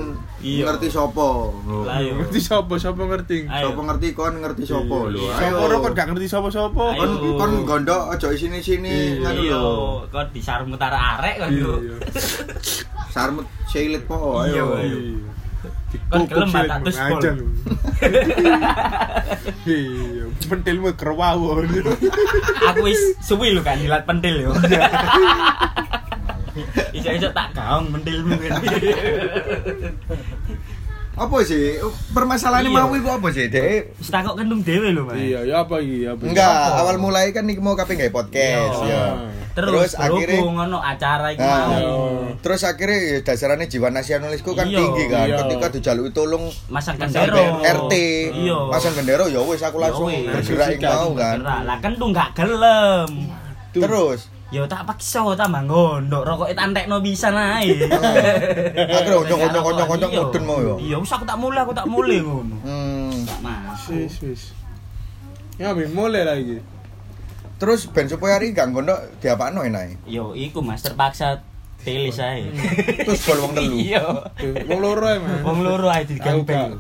Iya. 0.46 0.64
ngerti 0.70 0.88
sapa. 0.88 1.28
Lah 1.66 1.98
yo. 1.98 2.12
Ngerti 2.16 2.40
sapa 2.40 2.74
sapa 2.78 3.02
ngerti. 3.04 3.38
Ayo. 3.50 3.64
Sapa 3.66 3.80
ngerti 3.84 4.08
kon 4.14 4.34
ngerti 4.38 4.64
sapa 4.64 4.96
lho. 5.10 5.18
Iya. 5.18 5.34
Sapa 5.36 5.58
ora 5.58 5.76
kok 5.80 5.92
gak 5.92 6.08
ngerti. 6.14 6.26
Ayo. 6.30 6.70
Kon 6.94 7.12
kon 7.34 7.52
gondok 7.66 8.02
aja 8.14 8.28
isini-sini 8.30 9.18
ngono 9.20 9.42
Iya, 9.42 9.58
lho. 9.58 9.74
kok 10.08 10.24
disarung 10.30 10.70
utara 10.70 11.18
arek 11.18 11.36
kan 11.40 11.50
Iya. 11.50 11.66
lho. 11.66 11.74
Sarmut 13.14 13.46
silit 13.66 14.06
po 14.06 14.46
Iya, 14.46 14.62
ayo. 14.62 14.98
Kon 16.06 16.22
gelem 16.28 16.48
silit, 16.52 16.70
tak 16.70 16.80
tus 16.84 16.96
mengajar 16.96 17.34
pol. 17.34 17.40
lu. 17.40 17.48
Iya, 19.66 20.24
pentilmu 20.46 20.94
kerwawo. 20.94 21.62
Aku 22.66 22.80
wis 22.84 23.00
suwi 23.20 23.52
lho 23.52 23.62
kan 23.62 23.78
jilat 23.78 24.06
pentil 24.06 24.46
yo. 24.46 24.52
Iso-iso 26.98 27.30
tak 27.32 27.52
gaong 27.52 27.92
pentilmu 27.92 28.36
kan. 28.38 28.60
Apa 31.16 31.48
sih? 31.48 31.80
Permasalahan 32.12 32.68
Iya. 32.68 32.76
mau 32.76 32.92
iku 32.92 33.08
apa 33.10 33.32
sih, 33.32 33.48
Dek? 33.48 33.96
Wis 33.96 34.12
takok 34.12 34.36
kendung 34.36 34.60
dhewe 34.60 34.92
lho, 34.92 35.08
Mas. 35.08 35.16
Iya, 35.16 35.48
ya 35.48 35.64
apa 35.64 35.80
iki? 35.80 36.04
Apa? 36.04 36.20
iki? 36.20 36.28
Enggak, 36.28 36.52
Apa? 36.52 36.76
awal 36.84 36.96
mulai 37.00 37.32
kan 37.32 37.48
iki 37.48 37.56
mau 37.58 37.72
kape 37.72 37.96
gawe 37.96 38.12
podcast 38.12 38.84
Iya. 38.84 38.92
ya. 38.92 39.04
Terus, 39.56 39.72
Terus 39.72 39.92
akhirnya- 39.96 40.28
berhubung 40.36 40.60
ono 40.60 40.84
acara 40.84 41.32
iku 41.32 41.40
Nah, 41.40 41.64
mau. 41.72 42.04
terus 42.38 42.62
akhirnya 42.62 43.00
ya 43.00 43.18
dasarannya 43.24 43.72
jiwa 43.72 43.88
nasionalisku 43.90 44.52
kan 44.52 44.68
Iya, 44.68 44.76
tinggi 44.76 45.04
kan. 45.08 45.26
iya. 45.26 45.38
Ketika 45.40 45.68
dijaluki 45.72 46.12
tolong 46.12 46.52
Masang 46.68 47.00
gendero. 47.00 47.64
RT, 47.64 47.94
Iya. 48.36 48.58
masang 48.68 48.94
gendero 48.94 49.26
ya 49.26 49.40
wis 49.40 49.64
aku 49.64 49.80
langsung 49.80 50.12
Ya 50.12 50.20
wis. 50.20 50.36
bergerak 50.36 50.68
Langsung 50.76 50.84
mau 50.84 51.10
kan. 51.16 51.38
Lah 51.64 51.78
kendung 51.80 52.12
gak 52.12 52.30
gelem. 52.36 53.10
Terus 53.72 54.28
Yo 54.54 54.70
tak 54.70 54.86
paksa 54.86 55.26
tambah 55.34 55.66
gondok 55.66 56.22
rokok 56.22 56.54
tak 56.54 56.70
entekno 56.70 57.02
bisa 57.02 57.34
ae. 57.34 57.74
Akhirnya 58.94 59.18
onyok-onyok-onyok-onyok 59.26 60.10
Iya. 60.14 60.22
mudun 60.22 60.44
mau 60.46 60.60
yo. 60.62 60.76
Iya, 60.78 60.96
wis 61.02 61.12
aku 61.12 61.26
tak 61.26 61.38
mulai, 61.42 61.66
aku 61.66 61.74
tak 61.74 61.88
mulai 61.90 62.22
ngono. 62.22 62.56
Hmm. 62.62 63.14
Tak 63.26 63.40
mau. 63.42 63.74
Wis 63.90 64.16
wis. 64.22 64.42
Ya 65.58 65.74
ben 65.74 65.90
mulai 65.98 66.22
lagi. 66.22 66.62
Terus 67.58 67.90
ben 67.90 68.06
supaya 68.06 68.38
hari 68.38 68.54
gak 68.54 68.70
gondok 68.70 69.00
diapakno 69.18 69.66
enae. 69.66 69.98
Yo, 70.06 70.38
iku 70.38 70.62
Mas 70.62 70.86
terpaksa 70.86 71.42
pilih 71.82 72.14
saya. 72.14 72.46
Terus 73.02 73.26
gol 73.26 73.40
wong 73.42 73.54
telu. 73.58 73.76
Iya. 73.90 74.04
Wong 74.70 74.80
loro 74.84 75.06
ae, 75.10 75.18
Mas. 75.18 75.42
Wong 75.42 75.60
loro 75.66 75.88
ae 75.90 76.06
Aku 76.06 76.12
digempeng. 76.14 76.78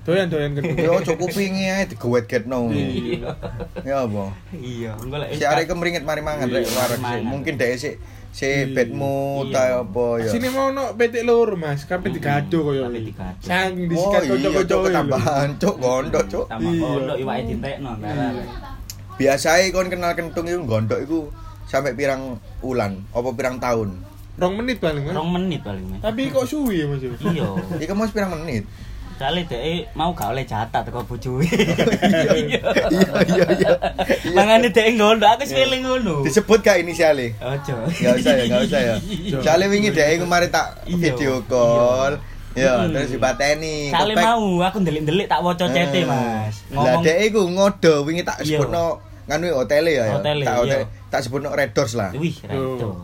Doyan 0.00 0.32
doyan 0.32 0.56
kedua. 0.56 0.80
Yo 0.80 0.90
ojo 0.96 1.12
kupinge 1.20 1.68
ae 1.68 1.84
digowet-getno. 1.84 2.72
Iya. 2.72 3.36
Ya 3.84 3.96
apa? 4.08 4.32
Iya, 4.50 4.96
engko 4.96 5.16
lek 5.20 5.36
Si 5.36 5.44
arek 5.44 5.68
kemringit 5.68 6.08
mari 6.08 6.24
mangan 6.24 6.48
rek 6.48 6.64
Iya, 6.64 6.72
wareg. 6.72 7.00
Mungkin 7.28 7.60
dhek 7.60 7.76
sik 7.76 7.94
si 8.32 8.46
Iya. 8.48 8.80
Iya. 8.80 9.52
ta 9.52 9.84
apa 9.84 10.04
ya. 10.24 10.30
Sini 10.32 10.48
mau 10.48 10.72
no 10.72 10.96
petik 10.96 11.20
loro, 11.28 11.52
Mas. 11.52 11.84
Kabeh 11.84 12.08
digado 12.10 12.64
koyo. 12.64 12.88
Kabeh 12.88 13.02
digado. 13.04 13.36
Saking 13.44 13.84
Oh 13.86 13.90
disikat 13.92 14.20
iya, 14.24 14.30
kocok-kocok 14.32 14.66
cok 14.66 14.80
ketambahan, 14.88 15.48
cok 15.60 15.76
gondok, 15.76 16.24
cok. 16.26 16.46
tambah 16.48 16.72
Iya. 16.72 16.80
gondok 16.80 17.16
iwake 17.20 17.42
ditekno. 17.46 17.90
Biasae 19.20 19.64
kon 19.68 19.92
kenal 19.92 20.16
kentung 20.16 20.48
iku 20.48 20.64
gondok 20.64 21.00
iku 21.04 21.28
sampai 21.68 21.92
pirang 21.92 22.40
ulan, 22.64 23.04
apa 23.12 23.28
pirang 23.36 23.60
tahun. 23.60 23.92
Rong 24.40 24.54
menit 24.56 24.80
paling, 24.80 25.04
Mas. 25.04 25.12
Rong 25.12 25.28
menit 25.28 25.60
paling 25.60 25.84
Mas. 25.84 26.00
Tapi 26.00 26.32
kok 26.32 26.48
suwi 26.48 26.80
ya, 26.80 26.86
Mas? 26.88 27.04
Iya. 27.04 27.48
Iku 27.76 27.92
mau 27.92 28.08
pirang 28.08 28.32
menit. 28.32 28.64
Soale 29.20 29.44
dhek 29.44 29.92
mau 29.92 30.16
gak 30.16 30.32
oleh 30.32 30.48
jatah 30.48 30.80
teko 30.80 31.04
bojoe. 31.04 31.44
Iya 31.44 32.32
iya 32.40 32.60
iya 33.28 33.46
iya. 33.52 33.70
Mangane 34.32 34.72
dhek 34.72 34.96
ngono, 34.96 35.20
aku 35.22 35.44
feeling 35.44 35.84
ngono. 35.84 36.24
Disebut 36.24 36.64
gak 36.64 36.80
inisiale? 36.80 37.36
Ojo. 37.36 37.76
Gak 37.92 38.16
usah 38.16 38.32
ya, 38.32 38.44
gak 38.48 38.62
usah 38.64 38.80
ya. 38.80 38.96
Soalnya 39.44 39.68
wingi 39.68 39.92
dhek 39.92 40.16
iku 40.16 40.24
mari 40.24 40.48
tak 40.48 40.88
Iya. 40.88 40.96
video 40.96 41.44
call. 41.44 42.16
Ya, 42.50 42.80
Hmm. 42.80 42.90
terus 42.90 43.12
dipateni. 43.12 43.92
Kepek- 43.92 44.24
mau 44.24 44.40
aku 44.58 44.76
ndelik-ndelik 44.80 45.28
tak 45.28 45.44
waca 45.44 45.68
cete, 45.68 46.00
Eh. 46.00 46.08
Mas. 46.08 46.64
Lah 46.72 46.96
dhek 46.98 47.18
iku 47.28 47.44
ngodo 47.44 48.00
wingi 48.02 48.24
tak 48.24 48.40
Iya. 48.40 48.56
sebutno 48.56 49.04
nganu 49.28 49.52
hotele 49.54 49.90
ya. 49.92 50.04
ya. 50.06 50.16
Hotele, 50.16 50.42
Tak 50.42 50.54
iya. 50.56 50.60
hotel- 50.80 50.88
tak 51.06 51.20
sebutno 51.20 51.52
Red 51.52 51.76
Doors 51.76 51.92
lah. 51.92 52.08
Wih, 52.16 52.40
redo. 52.42 52.96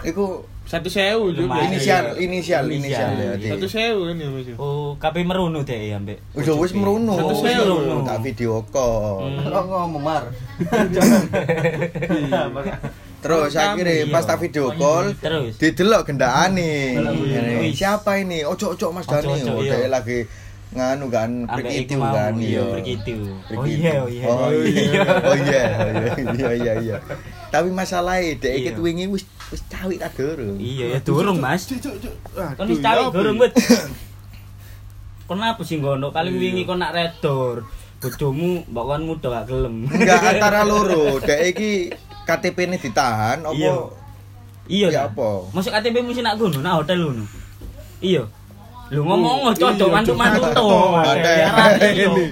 Iku 0.00 0.46
Satu 0.68 0.84
sewu 0.86 1.32
juga. 1.32 1.64
Inisial 1.64 2.12
Iya. 2.12 2.20
inisial 2.20 2.64
Inisial, 2.68 3.08
inisial 3.08 3.10
ya. 3.16 3.32
iya. 3.34 3.50
Satu 3.56 3.66
sewu 3.66 4.00
kan 4.04 4.20
ya, 4.20 4.28
Mas. 4.28 4.48
Oh, 4.54 4.92
kabeh 4.94 5.24
merono 5.24 5.64
dhek 5.64 5.96
ambek. 5.96 6.18
Udah 6.36 6.54
wis 6.54 6.72
merono. 6.72 7.16
Satu 7.16 7.34
sewu. 7.40 8.04
Tak 8.04 8.18
video 8.20 8.60
call. 8.68 9.32
Hmm. 9.32 9.48
Lo 9.48 9.60
ngomong 9.64 10.02
mar. 10.04 10.24
Terus 13.18 13.50
akhirnya 13.52 13.94
iya. 13.98 14.06
pas 14.06 14.22
tak 14.22 14.38
video 14.38 14.70
call 14.72 15.10
Terus. 15.16 15.58
didelok 15.58 16.06
gendakane. 16.06 16.94
Iya. 16.94 17.40
Ini, 17.42 17.54
Wis. 17.64 17.74
Siapa 17.74 18.14
ini? 18.16 18.44
Ojo-ojo 18.44 18.94
Mas 18.94 19.08
Dani. 19.08 19.26
Ojo-ojo, 19.26 19.58
Oh, 19.58 19.62
iya. 19.64 19.74
dia 19.74 19.88
lagi 19.90 20.18
nganu 20.68 21.08
kan, 21.08 21.48
iku 21.64 21.96
mau, 21.96 22.12
kan. 22.12 22.36
iya, 22.36 22.60
berkitiu. 22.60 23.24
Oh 23.56 23.64
iya, 23.64 24.04
oh 24.04 24.08
iya. 24.08 24.24
Oh 24.28 24.52
iya. 24.52 25.00
Oh 25.24 25.36
iya. 25.40 25.64
Iya 26.28 26.48
iya 26.52 26.72
iya. 26.76 26.96
Tapi 27.48 27.72
masalahnya 27.72 28.36
dek 28.36 28.52
iki 28.52 28.70
Iya. 28.70 28.76
wingi 28.76 29.04
wis 29.08 29.24
wis 29.48 29.64
cawik 29.66 29.96
ta 29.96 30.12
durung. 30.12 30.60
Iya, 30.60 30.92
ya 30.92 30.98
durung, 31.00 31.40
Mas. 31.40 31.64
Kon 31.64 32.68
wis 32.68 32.78
ya 32.78 32.84
cari 32.84 33.00
apa 33.00 33.16
durung, 33.16 33.40
ya? 33.40 33.48
Bet. 33.48 33.52
Kon 35.24 35.40
apa 35.40 35.60
sih 35.62 35.80
ngono? 35.80 36.12
Paling 36.12 36.36
Iya. 36.36 36.42
wingi 36.42 36.62
kon 36.64 36.78
nak 36.78 36.92
redor. 36.92 37.64
Bojomu 37.98 38.62
mbok 38.68 38.84
kon 38.86 39.02
muda 39.04 39.28
gak 39.40 39.44
gelem. 39.48 39.88
Enggak 39.88 40.20
antara 40.36 40.62
loro, 40.62 41.16
dek 41.18 41.40
iki 41.48 41.88
KTP-ne 42.24 42.76
ditahan 42.76 43.40
apa? 43.40 43.56
Iya. 43.56 43.74
Iya. 44.68 44.88
Ya 44.92 45.00
apa? 45.08 45.48
Masuk 45.50 45.72
KTP 45.72 46.04
mesti 46.04 46.20
nak 46.20 46.36
ngono, 46.36 46.60
nak 46.60 46.84
hotel 46.84 47.08
ngono. 47.08 47.24
Iya. 47.98 48.28
Lu 48.88 49.04
ngomong 49.04 49.38
Iya, 49.48 49.60
cocok 49.60 49.88
mantu-mantu 49.90 50.40
to. 50.48 50.68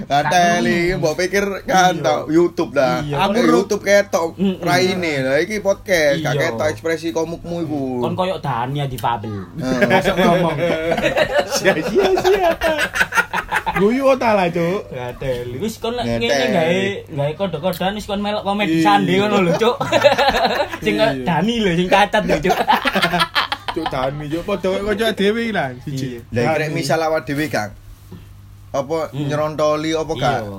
Ngateli, 0.07 0.97
mbok 0.97 1.13
pikir 1.15 1.45
kan 1.63 1.93
tau 1.99 2.25
YouTube 2.27 2.73
dah. 2.73 3.01
Iya. 3.01 3.29
Aku 3.29 3.37
YouTube 3.37 3.83
ketok 3.83 4.33
raine. 4.59 5.21
Lah 5.21 5.37
iki 5.37 5.59
podcast, 5.59 6.17
gak 6.19 6.33
Iya. 6.33 6.41
ketok 6.49 6.67
ekspresi 6.67 7.07
komukmu 7.11 7.61
iku. 7.61 7.83
Kon 8.01 8.13
koyo 8.13 8.37
Dania 8.37 8.85
di 8.85 8.97
Fabel. 8.97 9.45
Masuk 9.91 10.15
ngomong. 10.15 10.57
Sia-sia 11.51 12.07
sia. 12.17 12.49
Guyu 13.77 14.09
ota 14.09 14.33
lah, 14.33 14.49
Cuk. 14.49 14.89
Ngateli. 14.89 15.61
Wis 15.61 15.77
kon 15.77 15.93
lek 15.93 16.05
ngene 16.07 16.25
gawe 16.49 16.79
gawe 17.13 17.31
kode-kodean 17.37 17.93
wis 17.93 18.09
kon 18.09 18.17
melok 18.17 18.41
komedi 18.41 18.81
Iya. 18.81 18.97
sandi 18.97 19.13
ngono 19.15 19.45
lho, 19.45 19.53
Cuk. 19.55 19.77
Sing 20.85 20.97
Iya. 20.97 21.21
Dani 21.21 21.55
lho 21.61 21.71
sing 21.75 21.85
cacat 21.85 22.25
lho, 22.25 22.37
Cuk. 22.41 22.57
Cuk 23.77 23.87
Dani, 23.87 24.25
Cuk. 24.25 24.43
Padha 24.43 24.67
kok 24.73 24.81
kocok 24.83 25.09
dhewe 25.13 25.43
lah, 25.53 25.69
siji. 25.85 26.17
Lah 26.33 26.57
misal 26.73 26.97
awak 26.99 27.23
dhewe 27.23 27.45
Kang. 27.47 27.71
Apa 28.73 29.09
Hmm. 29.13 29.29
nyerontoli 29.29 29.93
apa 29.93 30.13
gak? 30.13 30.39
Iya. 30.43 30.57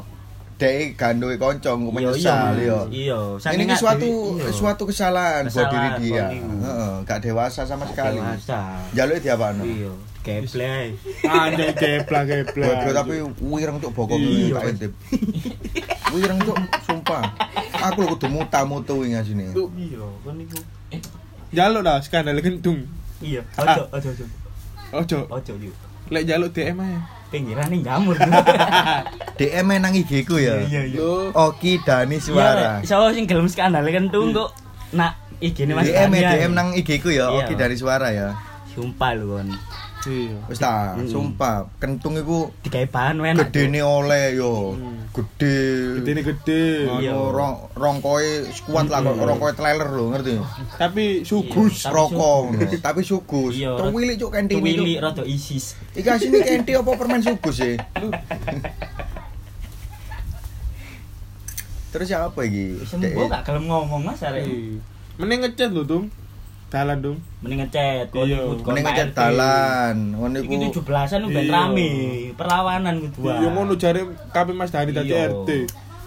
Dek 0.59 0.99
ganduwe 0.99 1.39
kanca 1.39 1.71
Iya, 1.71 1.87
menyesal 1.87 2.59
iya, 2.59 2.67
yo. 2.67 2.81
Iya, 2.91 3.19
Ini 3.55 3.79
suatu 3.79 4.11
iya. 4.35 4.51
suatu 4.51 4.83
kesalahan 4.91 5.47
buat 5.47 5.71
diri 5.71 5.89
dia. 6.03 6.35
Heeh, 6.35 6.93
gak 7.07 7.23
dewasa 7.23 7.63
sama 7.63 7.87
sekali. 7.87 8.19
Dewasa. 8.19 8.83
Jaluk 8.91 9.23
diapakno? 9.23 9.63
Iya, 9.63 9.93
geblek. 10.27 10.99
Anjay 11.23 11.71
geblak 11.79 12.25
geblak. 12.27 12.75
Bro, 12.83 12.91
tapi 12.91 13.15
wireng 13.39 13.79
cuk 13.79 13.93
bokong 13.95 14.19
Iya. 14.19 14.59
tak 14.59 14.67
intip. 14.75 14.93
Wireng 16.11 16.41
cuk, 16.43 16.59
sumpah. 16.83 17.23
Aku 17.79 18.03
lho 18.03 18.19
kudu 18.19 18.27
muta-mutu 18.27 19.07
wingi 19.07 19.15
asine. 19.15 19.55
Tuh, 19.55 19.71
Iya, 19.79 20.03
kon 20.27 20.35
niku. 20.35 20.59
Eh, 20.91 20.99
jaluk 21.55 21.87
dah 21.87 22.03
skandal 22.03 22.43
kentung. 22.43 22.83
Iya, 23.21 23.43
ojo, 23.57 23.83
ojo, 23.91 24.09
ojo. 24.11 24.25
Ojo, 24.89 25.19
Ojo 25.29 25.53
yuk. 25.59 25.77
lek 26.09 26.25
jaluk 26.25 26.51
DM 26.51 26.81
ae. 26.81 26.97
Pinggiran 27.29 27.69
nih 27.69 27.85
jamur. 27.85 28.17
DM 29.39 29.69
nang 29.77 29.93
IG 29.93 30.25
ku 30.25 30.41
ya. 30.41 30.65
Iya, 30.65 30.89
iya. 30.89 30.97
Loh, 30.97 31.29
Oki 31.37 31.77
Dani 31.85 32.17
Suara. 32.17 32.81
Iya, 32.81 32.89
Soale 32.89 33.13
sing 33.13 33.29
gelem 33.29 33.45
skandal 33.45 33.85
kan 33.85 34.09
tuh 34.09 34.33
kok 34.33 34.51
nak 34.97 35.13
IG-ne 35.39 35.77
Mas 35.77 35.85
DM 35.87 36.09
Dani. 36.09 36.25
DM 36.25 36.53
nang 36.57 36.69
IG 36.73 36.91
ku 36.99 37.13
ya, 37.13 37.29
Iya. 37.29 37.45
Oki 37.45 37.53
dari 37.53 37.77
Suara 37.77 38.09
ya. 38.09 38.33
Sumpah 38.73 39.13
lho 39.13 39.37
kon. 39.37 39.49
Iya. 40.05 40.39
Wis 40.47 40.57
ta, 40.57 40.95
Mm. 40.95 41.07
sumpah. 41.07 41.67
Kentung 41.77 42.15
iku 42.15 42.55
Digawe 42.61 42.87
bahan 42.87 43.19
enak. 43.19 43.49
gedene 43.49 43.81
oleh 43.81 44.35
yo. 44.35 44.73
Hmm. 44.73 45.11
Gede. 45.11 45.59
Gede 45.99 46.11
ini 46.13 46.23
gede. 46.23 46.65
Iya. 46.97 47.11
Anu 47.11 47.31
rong 47.31 47.55
rongkoe 47.75 48.31
kuat 48.63 48.87
lah 48.87 49.01
kok 49.01 49.19
rongkoe 49.19 49.53
trailer 49.53 49.89
lho, 49.89 50.05
ngerti? 50.11 50.39
Tapi 50.75 51.05
sugus. 51.23 51.83
Rokok, 51.85 52.55
tapi 52.87 53.01
sugus. 53.03 53.55
Iya, 53.55 53.75
Tuwili 53.75 54.15
cuk 54.15 54.31
kentini 54.31 54.61
Tuwili 54.61 54.93
cuk. 54.95 55.03
rada 55.03 55.25
isis. 55.25 55.75
Iki 55.93 56.07
asine 56.07 56.39
kenti 56.41 56.73
apa 56.73 56.91
permen 56.93 57.19
sugus 57.19 57.57
sih? 57.57 57.75
Terus 61.89 62.07
ya 62.07 62.29
apa 62.29 62.45
iki? 62.45 62.85
Sembuh 62.85 63.27
gak 63.27 63.43
gelem 63.45 63.65
ngomong 63.65 64.05
Mas 64.05 64.21
arek. 64.21 64.45
Iya. 64.45 64.77
Mending 65.17 65.41
ngechat 65.43 65.71
lho, 65.71 65.83
Dum. 65.83 66.05
Dalan, 66.69 67.01
Dum. 67.01 67.17
Mending 67.41 67.65
ngechat 67.65 68.13
kon 68.13 68.29
Iya. 68.29 68.45
Mending 68.45 68.85
ngecet 68.85 69.09
dalan. 69.17 69.97
Ngono 70.13 70.37
Iki 70.37 70.57
iku 70.69 70.85
17-an 70.85 71.21
udah 71.25 71.41
Iya. 71.41 71.53
rame, 71.55 71.91
perlawanan 72.37 72.95
kudu. 73.09 73.25
Iya 73.25 73.49
ngono 73.49 73.73
jare 73.75 74.05
kabeh 74.29 74.53
Mas 74.53 74.69
Dani 74.69 74.93
dadi 74.93 75.09
Iya. 75.09 75.33
RT. 75.33 75.49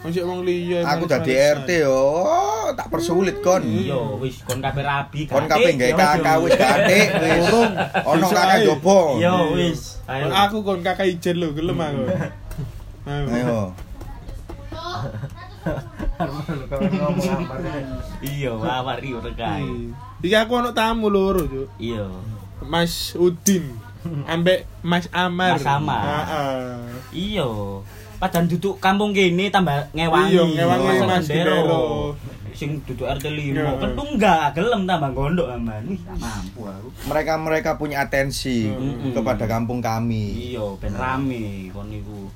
Masih 0.01 0.25
wong 0.25 0.41
liya. 0.41 0.81
aku 0.83 1.05
dadi 1.05 1.33
manis-manisan. 1.33 1.57
RT 1.61 1.69
yo. 1.81 1.97
Oh, 2.25 2.69
tak 2.73 2.89
persulit 2.89 3.37
kon. 3.39 3.61
Iya, 3.61 3.97
wis 4.17 4.41
kon 4.41 4.57
kabeh 4.57 4.81
rabi 4.81 5.25
Kon 5.25 5.45
kabeh 5.45 5.73
gawe 5.73 5.89
Iya, 5.89 5.97
kakak 5.97 6.21
iya. 6.31 6.41
wis 6.41 6.51
gatik 6.53 7.09
wis. 7.17 7.41
Urung. 7.41 7.73
Ono 8.05 8.25
kakak 8.27 8.57
ae. 8.57 8.65
jobo. 8.65 8.99
Iya, 9.17 9.33
wis. 9.53 9.81
Aku 10.45 10.61
kon 10.61 10.81
kakak 10.81 11.05
ijen 11.05 11.37
lho, 11.37 11.53
gelem 11.53 11.77
aku. 11.77 12.05
Ayo. 13.01 13.25
Ayo. 13.29 13.59
Iya, 18.21 18.51
wawar 18.53 18.97
iyo 19.01 19.17
rekai. 19.21 19.89
Iki 20.21 20.37
aku 20.37 20.53
ono 20.61 20.69
tamu 20.69 21.09
loro, 21.09 21.41
Cuk. 21.49 21.69
Iya. 21.81 22.05
Mas 22.61 23.17
Udin 23.17 23.73
ambek 24.29 24.69
Mas 24.85 25.09
Amar. 25.09 25.57
Mas 25.57 25.65
Amar. 25.65 26.03
Heeh. 26.05 26.77
Iya. 27.13 27.49
Padahal 28.21 28.45
duduk 28.45 28.77
kampung 28.77 29.17
kene 29.17 29.49
tambah 29.49 29.89
ngewangi. 29.97 30.37
Iya, 30.37 30.43
ngewangi 30.45 30.85
Mas 30.85 31.01
Mas 31.09 31.25
Gendero. 31.25 32.13
Sing 32.53 32.77
duduk 32.85 33.09
RT 33.09 33.25
5. 33.33 33.57
Iya. 33.57 33.73
Kentung 33.81 34.09
enggak 34.13 34.53
gelem 34.53 34.85
tambah 34.85 35.09
gondok 35.09 35.49
aman. 35.49 35.81
Wih, 35.89 36.01
mampu 36.21 36.69
aku. 36.69 36.87
Mereka-mereka 37.09 37.81
punya 37.81 38.05
atensi 38.05 38.69
Mm-mm. 38.69 39.17
kepada 39.17 39.49
kampung 39.49 39.81
kami. 39.81 40.53
Iya, 40.53 40.77
ben 40.77 40.93
rame 40.93 41.73
kon 41.73 41.89
niku. 41.89 42.29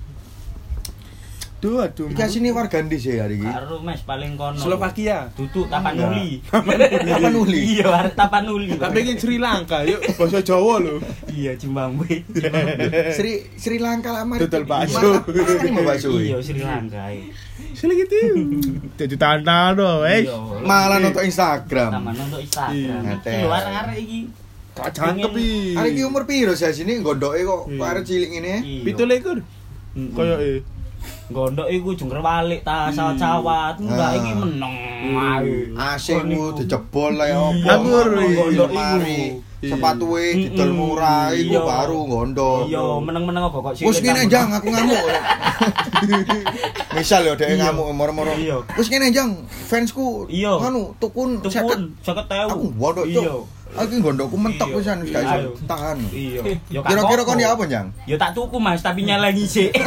Aduh, 1.55 1.81
aduh. 1.81 2.07
Iki 2.13 2.21
asine 2.21 2.53
warga 2.53 2.77
ndi 2.77 3.01
sih 3.01 3.17
hari 3.17 3.41
iki? 3.41 3.49
Karo 3.49 3.81
mes 3.81 3.97
paling 4.05 4.37
kono. 4.37 4.53
Slovakia. 4.59 5.33
Tutu 5.33 5.65
Tapanuli. 5.65 6.37
Tapanuli. 6.45 7.57
Iya, 7.81 7.89
arek 7.89 8.13
Tapanuli. 8.21 8.77
Tapi 8.77 9.01
ini 9.01 9.17
Sri 9.17 9.41
Lanka, 9.41 9.81
yuk 9.81 9.97
bahasa 10.13 10.45
Jawa 10.45 10.77
lho. 10.77 11.01
Iya, 11.33 11.57
Zimbabwe. 11.57 12.21
Sri 13.17 13.49
Sri 13.57 13.81
Lanka 13.81 14.13
lah 14.13 14.29
mari. 14.29 14.45
Dodol 14.45 14.69
bakso. 14.69 15.25
Mau 15.73 15.81
bakso. 15.89 16.13
Iya, 16.21 16.37
Sri 16.37 16.61
Lanka. 16.61 17.09
iya. 17.09 17.33
Sini 17.73 17.97
gitu. 17.97 18.13
Jadi 18.99 19.15
doh, 19.17 20.05
wes. 20.05 20.29
Iya, 20.29 20.37
Malah 20.61 21.01
nonton 21.01 21.25
Instagram. 21.25 21.97
Taman 21.97 22.13
untuk 22.13 22.45
Instagram. 22.45 22.77
Iya. 22.77 22.95
Iki 23.25 23.47
arek-arek 23.49 23.97
iki. 24.05 24.19
Kak 24.75 24.89
cangkep 24.93 25.33
iki. 25.33 25.73
Iki 25.73 26.01
umur 26.05 26.29
piro 26.29 26.53
sih 26.53 26.69
sini 26.69 27.01
gondoke 27.01 27.41
kok 27.41 27.73
Iya. 27.73 27.81
arek 27.89 28.03
cilik 28.05 28.29
ngene? 28.37 28.53
Iya. 28.61 28.81
Pitu 28.85 29.01
Gondok 31.25 31.65
iku 31.67 31.89
jungker 31.91 32.21
balik 32.21 32.61
ta 32.61 32.93
sawat-sawat. 32.93 33.81
Enggak 33.81 34.09
Ah. 34.13 34.17
iki 34.17 34.31
meneng 34.31 34.75
Hmm. 35.05 35.17
ae. 35.33 35.55
AC 35.73 36.05
ku 36.21 36.53
dijebol 36.53 37.13
ya 37.17 37.25
Iya. 37.25 37.73
Anggur, 37.73 38.07
Gondok 38.13 38.69
mari. 38.69 39.41
Iya. 39.61 39.73
Sepatuwe 39.73 40.25
didol 40.37 40.71
murah 40.71 41.33
iku 41.33 41.57
Iya. 41.57 41.61
baru 41.65 41.99
gondok. 42.05 42.69
Iya, 42.69 42.81
meneng-meneng 43.01 43.49
kok 43.49 43.61
kok 43.63 43.73
Wes 43.81 43.97
ngene 43.97 44.29
jang 44.29 44.53
aku 44.53 44.67
ngamuk. 44.69 45.01
Misal 46.95 47.21
yo 47.25 47.33
dhek 47.33 47.57
ngamuk 47.57 47.89
moro-moro. 47.91 48.29
Wes 48.77 48.87
ngene 48.87 49.09
jang 49.09 49.33
fansku 49.49 50.29
Iya. 50.29 50.61
anu 50.61 50.93
tukun 51.01 51.41
Tukun 51.41 51.97
50. 52.05 52.05
50.000. 52.05 52.53
Aku 52.53 52.67
gondok 52.77 53.05
Iya. 53.09 53.33
Aku 53.75 53.91
gondokku 53.99 54.35
mentok 54.35 54.67
Iya. 54.67 54.75
pisan 54.77 54.97
wis 54.99 55.09
gak 55.09 55.21
Ayo. 55.21 55.51
iso 55.51 55.63
tahan. 55.65 55.97
Iya. 56.07 56.39
Ya 56.69 56.79
gak 56.79 56.87
Kira-kira 56.87 57.21
kon 57.23 57.37
ya 57.37 57.49
apa 57.51 57.63
jang? 57.65 57.87
Ya 58.03 58.15
tak 58.15 58.31
tuku 58.31 58.55
Mas, 58.57 58.79
tapi 58.79 59.03
nyala 59.03 59.29
ngisik. 59.29 59.75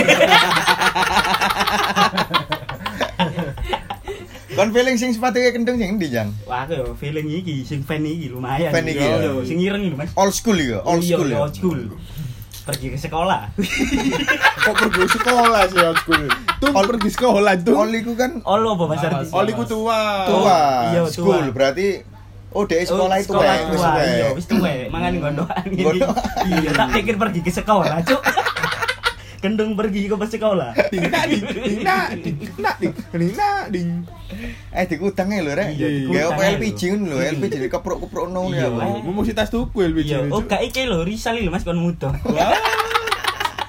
Kon 4.50 4.74
feeling 4.74 4.98
sing 4.98 5.14
sepatuke 5.14 5.54
kendeng 5.54 5.78
sing 5.78 5.94
endi 5.94 6.10
jang? 6.10 6.34
Wah, 6.42 6.66
aku 6.66 6.74
yo 6.74 6.86
feeling 6.92 7.30
iki 7.30 7.62
sing 7.62 7.78
fan 7.80 8.02
iki 8.02 8.26
lumayan. 8.26 8.68
Fan 8.68 8.84
iki 8.84 8.98
ya? 8.98 9.22
Yo, 9.22 9.38
sing 9.40 9.54
ireng 9.56 9.86
lho 9.86 9.94
Mas. 9.94 10.10
Old 10.12 10.34
school 10.34 10.58
ya, 10.58 10.82
old 10.82 10.98
Iya, 10.98 11.14
school 11.14 11.28
ya. 11.28 11.38
Old 11.38 11.54
school. 11.54 11.80
Pergi 12.66 12.90
ke 12.90 12.98
sekolah. 12.98 13.54
Kok 14.66 14.74
pergi 14.76 15.04
sekolah 15.08 15.62
sih 15.64 15.78
aku. 15.80 16.12
Tuh 16.58 16.70
Ol- 16.74 16.88
pergi 16.90 17.08
sekolah 17.08 17.54
tuh. 17.56 17.74
Oli 17.78 18.02
ku 18.02 18.12
kan 18.12 18.42
Oh, 18.42 18.58
lo 18.58 18.74
apa 18.74 18.84
Mas 18.88 19.00
Ardi? 19.00 19.30
Oli 19.30 19.52
ku 19.54 19.62
tua. 19.62 20.26
tua, 20.26 20.58
iya, 20.90 21.00
school 21.06 21.48
berarti 21.48 22.02
oh 22.58 22.64
dek 22.66 22.82
sekolah 22.82 23.16
itu 23.22 23.30
sekolah 23.30 23.46
wes, 23.46 23.62
wis 23.70 23.78
tua, 23.78 23.92
wes. 23.94 24.08
iya, 24.10 24.26
wis 24.34 24.46
tuwe, 24.50 24.74
mangan 24.90 25.12
gondokan. 25.22 25.62
Gondokan. 25.70 26.24
Iya, 26.50 26.70
tak 26.74 26.88
pikir 26.98 27.14
pergi 27.14 27.40
ke 27.46 27.50
sekolah, 27.54 28.02
Cuk. 28.02 28.22
Kendung 29.38 29.78
pergi 29.78 30.10
ke 30.10 30.18
sekolah. 30.18 30.74
Ding 30.90 31.06
nak 31.14 31.24
ding 31.30 31.46
ding 33.14 33.32
nak 33.38 33.70
ding. 33.70 33.88
Eh 34.74 34.84
dikutangnya 34.90 35.46
lho 35.46 35.52
rek. 35.54 35.78
Iya, 35.78 35.86
Gak 36.10 36.24
apa 36.34 36.42
LPG 36.58 36.80
ngono 36.98 37.14
lho, 37.14 37.18
LPG 37.22 37.54
dikeprok-keprok 37.70 38.26
ngono 38.34 38.50
Iya, 38.50 38.66
ya. 38.66 38.98
Mau 39.06 39.22
mesti 39.22 39.38
tas 39.38 39.54
tuku 39.54 39.78
LPG. 39.86 40.10
Iya, 40.10 40.18
oh 40.34 40.42
gak 40.42 40.66
iki 40.66 40.90
lho, 40.90 41.06
Rizal 41.06 41.38
lho 41.38 41.54
Mas 41.54 41.62
kon 41.62 41.78
muda. 41.78 42.10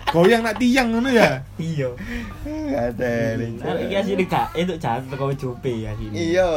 Goyang 0.10 0.42
nak 0.42 0.58
tiang 0.58 0.90
ngono 0.90 1.14
ya. 1.14 1.46
Iya. 1.62 1.94
Ada. 2.74 3.38
Nah, 3.38 3.78
iki 3.78 3.94
asine 3.94 4.26
gak 4.26 4.58
itu 4.58 4.74
jahat 4.82 5.06
teko 5.06 5.30
jope 5.38 5.86
asine. 5.86 6.18
Iya. 6.18 6.50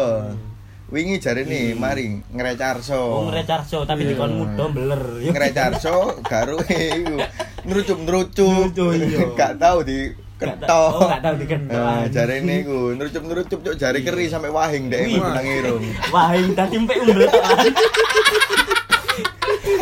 Wingi 0.92 1.16
jare 1.24 1.48
nih, 1.48 1.72
mari 1.72 2.20
ngrecarso. 2.28 3.00
Oh 3.00 3.24
ngrecarso 3.32 3.88
tapi 3.88 4.04
Iya. 4.04 4.12
dikon 4.12 4.32
muda 4.36 4.68
beler. 4.68 5.02
Yo. 5.24 5.32
ngrecarso 5.32 6.20
garu 6.20 6.60
iku 6.68 7.16
nrucup-nrucup. 7.64 8.76
Nrucup, 8.76 8.92
iya. 9.00 9.24
Gak 9.32 9.56
tau 9.56 9.80
di 9.80 10.12
ketok. 10.36 10.92
oh, 10.92 11.08
gak 11.08 11.24
tau 11.24 11.32
dikentok. 11.32 11.72
Eh, 11.72 12.04
jare 12.12 12.44
ini 12.44 12.60
ku 12.60 12.92
nrucup-nrucup 12.92 13.64
cuk 13.64 13.76
jare 13.80 14.04
keri 14.04 14.28
sampai 14.28 14.52
wahing 14.52 14.92
dek 14.92 15.08
benang 15.16 15.48
irung. 15.48 15.84
Wahing 16.12 16.52
tadi 16.52 16.76
mpek 16.76 16.96
umbel. 17.00 17.24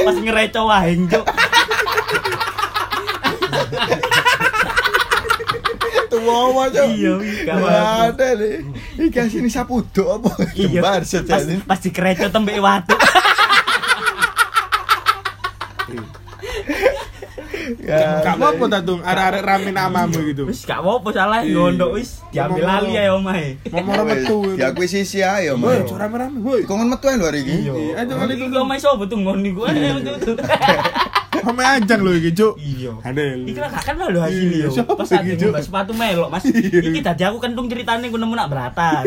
Pas 0.00 0.17
ngereco 0.17 0.62
wahing, 0.64 1.11
Cuk. 1.11 1.25
Tuwa 6.09 6.64
cuk. 6.71 6.87
Iya, 6.88 7.14
gak 7.45 7.59
ada 8.14 8.29
nih. 8.38 8.62
Iki 9.00 9.33
sini 9.33 9.49
sapu 9.49 9.80
dok 9.87 10.09
apa? 10.21 10.30
Iya. 10.52 10.85
Jembar 10.85 11.00
Pas 11.00 11.09
sejane. 11.09 11.54
pas 11.64 11.78
dikereco 11.78 12.28
tempe 12.28 12.52
watu. 12.61 12.92
Gak 17.80 18.37
apa-apa 18.37 18.64
ta 18.66 18.78
tung, 18.83 19.00
arek-arek 19.00 19.42
rame 19.42 19.71
namamu 19.71 20.19
gitu. 20.26 20.43
Wis 20.47 20.63
gak 20.63 20.80
apa-apa 20.82 21.08
salah 21.10 21.41
gondok 21.43 21.97
wis 21.99 22.21
diambil 22.30 22.63
lali 22.67 22.95
ae 22.95 23.10
omahe. 23.10 23.49
Mau 23.71 23.82
moro 23.82 24.02
metu. 24.04 24.36
Ae 25.23 25.50
ya, 25.50 25.52
Woi, 25.54 25.80
Mas. 25.82 25.91
rame-rame, 25.97 26.39
woi. 26.41 26.63
Kongen 26.67 26.89
metu 26.91 27.19
lho 27.19 27.26
hari 27.26 27.43
iki. 27.43 27.67
Iya. 27.67 28.04
Ayo 28.04 28.15
kali 28.17 28.34
Iki 28.36 28.58
omahe 28.58 28.78
sapa 28.78 29.04
tuh 29.06 29.19
ngon 29.19 29.39
niku. 29.43 29.63
Ame 31.41 31.63
anjang 31.63 32.00
lho 32.00 32.13
iki, 32.13 32.31
Cuk. 32.33 32.55
Iya. 32.57 32.93
Adel. 33.00 33.45
Iki 33.45 33.59
lah 33.59 33.71
gak 33.73 33.85
kenal 33.89 34.09
lho 34.13 34.21
hasil 34.21 34.45
Iya, 34.45 34.67
yo. 34.67 34.71
siapa 34.71 34.93
Pas 34.93 35.11
gitu? 35.11 35.49
mbak 35.49 35.65
sepatu 35.65 35.93
melok, 35.93 36.29
Mas. 36.29 36.45
Iya. 36.45 36.81
Iki 36.83 37.00
tadi 37.00 37.23
aku 37.25 37.39
kentung 37.41 37.67
ceritane 37.67 38.07
ku 38.09 38.17
nemu 38.17 38.35
nak 38.35 38.49
beratan. 38.49 39.05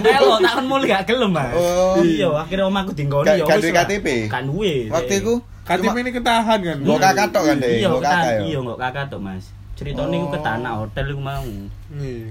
Melok 0.00 0.38
tak 0.40 0.52
kan 0.54 0.64
mulai 0.64 0.86
gak 0.88 1.02
gelem, 1.06 1.30
Mas. 1.32 1.50
Oh. 1.52 1.98
Iya, 1.98 2.28
akhirnya 2.34 2.64
omahku 2.66 2.92
dinggoni 2.92 3.34
yo 3.34 3.44
lah. 3.44 3.58
KTP? 3.58 4.06
Kan 4.28 4.46
duwe. 4.46 4.88
Waktu 4.88 5.14
iku 5.18 5.34
KTP 5.64 5.96
ini 5.96 6.10
ketahan 6.12 6.58
kan. 6.60 6.76
Mbok 6.78 6.98
kakak 7.00 7.26
tok 7.32 7.42
kan, 7.48 7.56
Dek? 7.58 7.70
Iya, 7.80 7.86
Mbok 7.88 8.02
kakak 8.02 8.24
ya? 8.28 8.40
Iya, 8.44 8.58
kok 8.60 8.78
kakak 8.78 9.04
tok, 9.08 9.20
Mas. 9.20 9.44
Ceritane 9.74 10.14
iku 10.14 10.26
Oh. 10.28 10.32
ketanak 10.32 10.72
hotel 10.76 11.04
iku 11.10 11.20
mau. 11.20 11.46
Iya. 11.90 12.30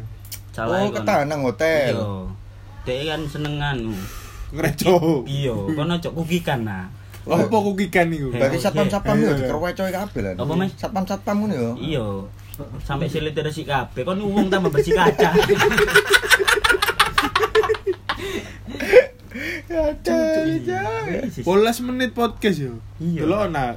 Oh, 0.64 0.86
iku. 0.86 0.96
ketanang 1.02 1.42
hotel. 1.42 1.94
Iya. 1.98 2.12
Dek 2.84 3.00
kan 3.10 3.22
senengan. 3.26 3.78
Ngereco. 4.54 5.26
Iya, 5.26 5.56
kono 5.74 5.98
cok 5.98 6.14
kukikan 6.14 6.62
nah. 6.62 6.86
Oh, 7.24 7.40
apa 7.40 7.56
kukikan 7.56 8.12
niku? 8.12 8.36
Berarti 8.36 8.60
satpam-satpam 8.60 9.16
yo 9.16 9.32
Iya. 9.32 9.38
dikerwecoy 9.40 9.92
kabeh 9.92 10.22
lan. 10.22 10.36
Apa, 10.36 10.54
Mas? 10.60 10.72
Satpam-satpam 10.76 11.36
ngono 11.40 11.54
yo. 11.56 11.72
Iya. 11.80 12.06
Sampai 12.84 13.08
silit 13.08 13.32
resik 13.34 13.66
kabeh. 13.66 14.04
Kon 14.04 14.20
wong 14.20 14.52
tambah 14.52 14.68
bersih 14.70 14.92
kaca. 14.92 15.32
Ada. 19.74 20.20
Polas 21.42 21.78
menit 21.80 22.12
podcast 22.14 22.58
yo. 22.60 22.74
Iya. 23.00 23.26
Delok 23.26 23.44
nah. 23.50 23.74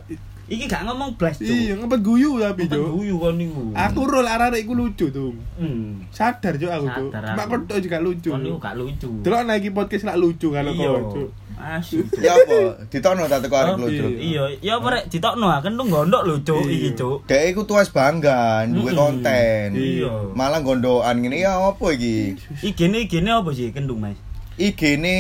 Iki 0.47 0.71
gak 0.71 0.87
ngomong 0.87 1.19
blas 1.19 1.43
tuh. 1.43 1.51
Iya, 1.51 1.75
ngempet 1.75 2.07
guyu 2.07 2.39
tapi, 2.39 2.71
Cuk. 2.71 3.03
guyu 3.03 3.19
kon 3.19 3.35
niku. 3.35 3.75
Aku 3.75 4.07
rol 4.07 4.31
arek 4.31 4.63
iku 4.63 4.79
lucu 4.79 5.11
tuh. 5.11 5.35
Hmm. 5.59 6.07
Sadar 6.15 6.55
Cuk 6.55 6.71
aku 6.71 6.87
tuh. 6.87 7.09
Aku. 7.11 7.67
kok 7.67 7.83
juga 7.83 7.99
lucu. 7.99 8.31
Kon 8.31 8.47
niku 8.47 8.59
gak 8.63 8.79
lucu. 8.79 9.11
Delok 9.27 9.43
iki 9.59 9.75
podcast 9.75 10.07
lak 10.07 10.19
lucu 10.23 10.55
kalau 10.55 10.71
Iya. 10.71 10.87
kau, 10.87 11.03
Cuk. 11.19 11.29
Asu. 11.57 12.05
Ya 12.21 12.37
apa? 12.37 12.85
Ditokno 12.93 13.25
ta 13.27 13.41
teko 13.41 13.57
arek 13.57 13.75
Oh, 13.75 13.89
lucu. 13.89 14.07
Iya, 14.13 14.45
ya 14.61 14.77
apa 14.79 14.87
rek 14.93 15.05
ditokno 15.09 15.49
kan 15.51 15.73
tuh 15.75 15.87
gondok 15.89 16.23
lho, 16.29 16.35
Cuk, 16.45 16.63
Iya. 16.63 16.75
iki, 16.79 16.89
Cuk. 16.95 17.19
Dek 17.27 17.43
iku 17.51 17.67
tuas 17.67 17.89
bangga 17.91 18.69
duwe 18.71 18.93
Mm-mm. 18.93 19.01
konten. 19.01 19.67
Iya. 19.75 20.31
Malah 20.37 20.63
gondokan 20.63 21.17
ngene 21.27 21.43
ya 21.43 21.59
apa 21.59 21.87
iki? 21.91 22.37
Igene 22.63 23.09
igene 23.09 23.35
apa 23.35 23.51
sih 23.51 23.73
kendung, 23.75 23.99
Mas? 23.99 24.15
IG 24.57 24.97
ne 24.97 25.19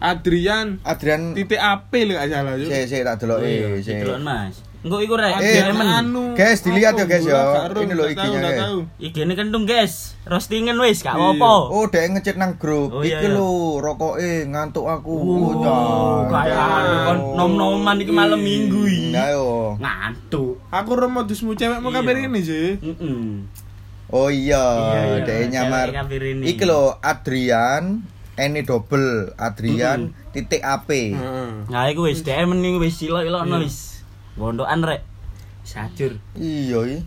Adrian 0.00 0.80
Adrian 0.80 1.36
titik 1.36 1.60
AP 1.60 1.92
lho 2.02 2.16
gak 2.16 2.28
salah, 2.28 2.56
Cuk. 2.56 2.64
Sik 2.66 2.84
sik 2.88 3.02
tak 3.02 3.16
deloki 3.18 3.44
Iya, 3.44 3.68
sik. 3.78 3.96
Delok, 4.00 4.20
Mas. 4.20 4.56
Engko 4.80 5.00
iku 5.00 5.16
rek, 5.16 5.36
Eh, 5.36 5.64
anu. 5.64 6.36
Guys, 6.36 6.60
dilihat 6.60 6.92
ya, 6.94 7.04
guys, 7.04 7.24
ya. 7.24 7.32
Gak 7.32 7.72
tahu, 7.72 7.82
Ini 7.82 7.94
tahu, 7.94 8.04
IG-nya, 8.06 8.40
guys. 8.42 8.58
tahu. 8.58 8.78
Igene 9.00 9.32
kendung, 9.32 9.64
guys. 9.64 10.12
Roastingan 10.24 10.76
wis, 10.76 11.00
gak 11.00 11.12
Iya. 11.12 11.24
apa-apa. 11.34 11.52
Oh, 11.70 11.84
dek 11.86 12.04
ngechat 12.10 12.36
nang 12.36 12.56
grup. 12.56 12.88
Oh, 12.90 13.00
iya, 13.00 13.16
Iki 13.16 13.28
lho, 13.30 13.48
rokoke 13.80 14.20
ngantuk 14.44 14.84
aku. 14.84 15.12
Oh, 15.56 16.28
kayak 16.28 16.60
anu 17.08 17.32
nom-noman 17.32 17.96
iki 17.96 18.12
malam 18.12 18.36
minggu 18.38 18.84
iki. 18.84 19.08
Nah, 19.10 19.28
yo. 19.30 19.76
Ngantuk. 19.76 20.60
Aku 20.68 20.90
ro 20.92 21.08
modusmu 21.08 21.52
cewekmu 21.52 21.88
kabar 21.88 22.16
ini 22.18 22.40
sih. 22.40 22.76
Heeh. 22.76 23.20
Oh 24.06 24.28
iya, 24.28 24.60
Iya, 24.60 25.00
iya, 25.02 25.16
dek 25.22 25.40
nyamar. 25.50 25.88
ini. 26.12 26.44
Iki 26.46 26.60
lho 26.62 27.00
Adrian 27.00 28.04
N 28.34 28.58
double 28.66 29.30
Adrian 29.38 30.10
titik 30.34 30.58
AP. 30.60 30.90
Heeh. 31.14 31.50
Nah, 31.70 31.86
iku 31.86 32.10
wis 32.10 32.26
DM 32.26 32.58
niku 32.58 32.82
wis 32.82 32.98
silok-ilokno 32.98 33.62
wis. 33.62 34.02
Gondokan 34.34 34.82
rek. 34.82 35.06
Sajur. 35.62 36.18
Iya 36.34 36.78
iki. 36.82 36.98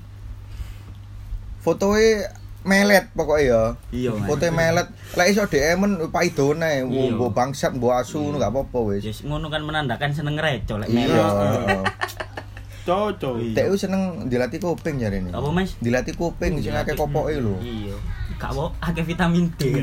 Fotoe 1.59 2.31
melet 2.63 3.11
pokoknya 3.11 3.43
ya. 3.43 3.61
Iya. 3.91 4.11
Fotoe 4.23 4.51
melet. 4.55 4.87
Lek 5.19 5.27
iso 5.31 5.43
DM-en 5.47 6.07
paidone, 6.11 6.87
Iya. 6.87 7.11
mbok 7.15 7.35
bangsat, 7.35 7.75
mbok 7.75 7.95
asu 7.99 8.23
ngono 8.23 8.39
gak 8.39 8.51
apa-apa 8.55 8.79
wis. 8.91 9.03
Wis 9.03 9.19
ngono 9.27 9.51
kan 9.51 9.63
menandakan 9.67 10.15
seneng 10.15 10.39
reco 10.39 10.79
lek 10.79 10.87
Iya. 10.87 11.27
Cocok. 12.87 13.33
Iya. 13.43 13.67
Ku 13.67 13.75
seneng 13.75 14.31
dilatih 14.31 14.63
kuping 14.63 14.95
jare 14.95 15.19
ini. 15.19 15.35
Apa, 15.35 15.51
Mas? 15.51 15.75
Dilatih 15.83 16.15
kuping 16.15 16.63
sing 16.63 16.71
akeh 16.71 16.95
kopoke 16.95 17.35
lho. 17.35 17.59
Iya. 17.59 17.99
Gak 18.39 18.53
akeh 18.79 19.03
vitamin 19.03 19.49
D. 19.59 19.81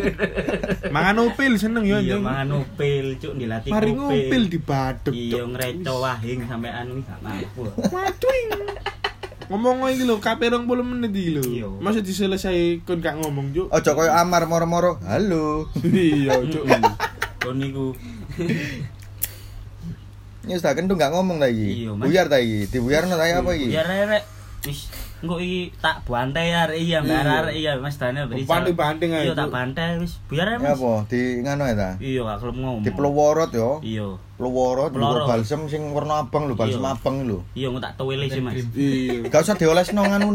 Mangan 0.94 1.16
opil 1.28 1.58
seneng 1.60 1.84
yo 1.84 1.98
Iya, 1.98 2.16
anjing. 2.16 2.22
mangan 2.22 2.48
upil, 2.62 3.06
cuk 3.18 3.34
dilatih 3.36 3.70
Mari 3.74 3.90
kuping. 3.90 4.00
ngupil 4.00 4.42
di 4.48 4.58
badek. 4.62 5.12
Iya, 5.12 5.42
ngreco 5.44 5.92
wahing 6.00 6.40
sampai 6.46 6.70
anu 6.72 7.02
gak 7.02 7.18
mampu. 7.20 7.62
Waduh. 7.90 8.32
Ngomong 9.50 9.84
iki 9.92 10.06
lho, 10.08 10.16
kape 10.22 10.46
20 10.48 10.64
menit 10.86 11.10
iki 11.12 11.30
lho. 11.36 11.42
Iya. 11.42 11.68
Masa 11.82 12.00
diselesai 12.00 12.80
kon 12.86 13.02
gak 13.02 13.18
ngomong, 13.18 13.50
Cuk. 13.50 13.66
Ojo 13.68 13.90
koyo 13.92 14.14
amar 14.14 14.46
moro-moro. 14.46 15.02
Halo. 15.04 15.66
Iya, 15.82 16.38
Cuk. 16.48 16.64
Kon 17.42 17.58
niku 17.58 17.92
Ini 20.42 20.58
sudah 20.58 20.74
kentung 20.74 20.98
gak 20.98 21.10
ngomong 21.10 21.38
iki. 21.44 21.86
Iya, 21.86 21.90
Mas. 21.94 22.04
Buyar 22.04 22.26
ta 22.26 22.36
iki. 22.36 22.66
Dibuyarno 22.66 23.14
ta 23.14 23.24
iki 23.24 23.34
apa 23.36 23.50
iki? 23.52 23.66
biar 23.70 23.86
rek 23.86 24.24
wis 24.62 24.86
engko 25.18 25.38
iki 25.38 25.70
tak 25.76 26.02
bantai 26.02 26.50
ya 26.50 26.66
Rek. 26.66 26.78
iya 26.78 26.98
mbak 26.98 27.14
Iya. 27.14 27.38
Iya 27.52 27.72
Mas 27.78 27.94
Daniel 27.94 28.26
beri 28.26 28.42
Banting-banting 28.42 29.10
ae, 29.12 29.22
iya 29.22 29.34
tak 29.34 29.50
bantai 29.50 29.98
wis 29.98 30.18
ya 30.28 30.42
Ya 30.44 30.54
Mas 30.56 30.74
apa? 30.76 31.06
Di 31.06 31.20
ngano 31.40 31.62
ya 31.62 31.74
ta? 31.74 31.90
iya 31.98 32.20
gak 32.22 32.38
kelem 32.38 32.56
ngomong 32.58 32.82
Di 32.82 32.90
peluworot 32.90 33.50
yo. 33.50 33.70
iya 33.80 34.06
Peluworot 34.34 34.90
Pelorot. 34.90 35.26
balsem 35.26 35.66
sing 35.66 35.82
warna 35.90 36.22
abang 36.22 36.46
lho, 36.46 36.54
balsem 36.54 36.78
Iya. 36.80 36.90
abang 36.92 37.16
lho. 37.22 37.38
iya 37.54 37.66
engko 37.70 37.80
tak 37.80 37.94
tuwele 37.94 38.26
sih 38.26 38.38
Mas 38.38 38.54
Iya. 38.72 39.26
Gak 39.28 39.42
usah 39.42 39.54
diolesno 39.54 40.00
nganu 40.00 40.30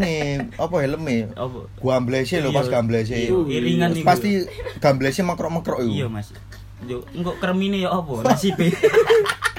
apa 0.56 0.76
helme. 0.78 1.17
apa 1.30 1.60
Gua 1.78 1.93
amblese 1.96 2.39
lho 2.39 2.52
Iya. 2.52 2.58
pas 2.58 2.67
gamblese. 2.70 3.15
Iya, 3.17 3.32
iringan 3.50 3.91
niku. 3.91 4.04
Pasti 4.04 4.43
gamblese 4.80 5.20
makrok-makrok 5.22 5.84
iku. 5.84 5.91
iya 5.93 6.08
Mas 6.08 6.32
yo 6.84 7.04
engko 7.10 7.32
kremine 7.39 7.80
ya 7.80 7.89
apa 7.89 8.22
nasibe 8.24 8.70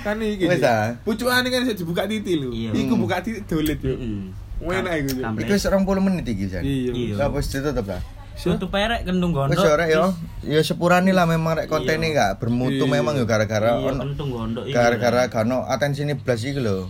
Kan 0.00 0.16
iki. 0.18 0.44
Wis 0.46 0.58
Cuk. 0.58 0.64
ta. 0.64 0.76
Pucukane 1.02 1.48
kan 1.48 1.60
iso 1.62 1.74
dibuka 1.74 2.04
titi 2.04 2.36
lho. 2.36 2.50
Iya. 2.50 2.70
Iku 2.72 2.94
buka 2.96 3.20
titi 3.20 3.40
dolet 3.44 3.78
yo. 3.78 3.94
heeh 3.94 4.32
Enak 4.60 4.92
iku. 4.98 5.10
Iku 5.40 5.52
wis 5.52 5.64
20 5.64 6.04
menit 6.04 6.24
iki, 6.26 6.44
Jan. 6.46 6.62
Iya. 6.62 6.92
Iya. 6.92 7.14
Lah 7.16 7.28
wis 7.30 7.48
ditutup 7.48 7.84
ta. 7.84 7.98
Tutup 8.40 8.72
perek 8.72 9.04
kendung 9.04 9.36
Wis 9.36 9.52
gondok. 9.52 9.68
ora 9.68 9.84
yo. 9.84 10.16
Ya 10.40 10.64
sepurane 10.64 11.12
lah 11.12 11.28
memang 11.28 11.52
rek 11.54 11.68
kontene 11.68 12.08
gak 12.10 12.40
bermutu 12.40 12.84
Iya. 12.84 12.88
memang 12.90 13.12
yo 13.14 13.28
gara-gara 13.28 13.76
Iya, 13.76 13.92
ono 13.92 14.00
kentung 14.00 14.32
gondok 14.32 14.64
iki. 14.64 14.72
gara-gara 14.72 15.28
gano 15.28 15.68
atensine 15.68 16.16
blas 16.16 16.40
iki 16.40 16.56
lho. 16.56 16.88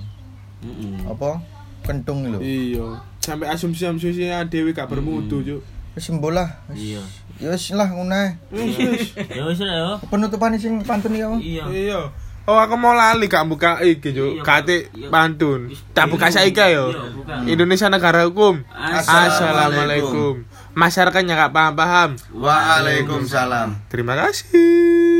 Heeh. 0.63 1.11
Apa? 1.11 1.43
Kentung 1.83 2.23
lho. 2.25 2.39
Iya. 2.39 3.03
Sampai 3.19 3.51
asumsi-asumsi 3.51 4.15
dhewe 4.47 4.71
gak 4.71 4.87
bermutu, 4.87 5.43
Cuk. 5.43 5.61
Wis 5.93 6.07
sembuh 6.07 6.31
lah. 6.31 6.63
Wis. 6.71 6.95
Iya. 6.95 7.03
Ya 7.41 7.49
wis 7.51 7.73
lah 7.73 7.89
ngono 7.89 8.15
ae. 8.15 8.37
Wis, 8.53 8.77
wis. 8.79 9.07
Ya 9.17 9.43
wis 9.43 9.59
lah 9.59 9.75
yo. 9.75 9.91
Penutupane 10.07 10.55
sing 10.55 10.79
pantun 10.87 11.19
ya. 11.19 11.35
Iya. 11.35 11.65
Iya. 11.67 12.01
Oh 12.51 12.59
aku 12.59 12.75
mau 12.75 12.99
lali 12.99 13.31
gak 13.31 13.47
buka 13.47 13.79
iki. 13.79 14.11
Iya, 14.11 14.43
Kate 14.43 14.91
iya. 14.91 15.07
pantun. 15.07 15.71
Tak 15.95 16.11
buka 16.11 16.35
saiki 16.35 16.59
yo. 16.75 16.91
Iya. 16.91 17.55
Indonesia 17.55 17.87
negara 17.87 18.27
hukum. 18.27 18.67
Assalamualaikum. 18.75 19.39
Assalamualaikum. 19.39 20.35
Masyarakatnya 20.75 21.39
gak 21.47 21.55
paham-paham. 21.55 22.11
Waalaikumsalam. 22.35 23.87
Terima 23.87 24.19
kasih. 24.19 25.20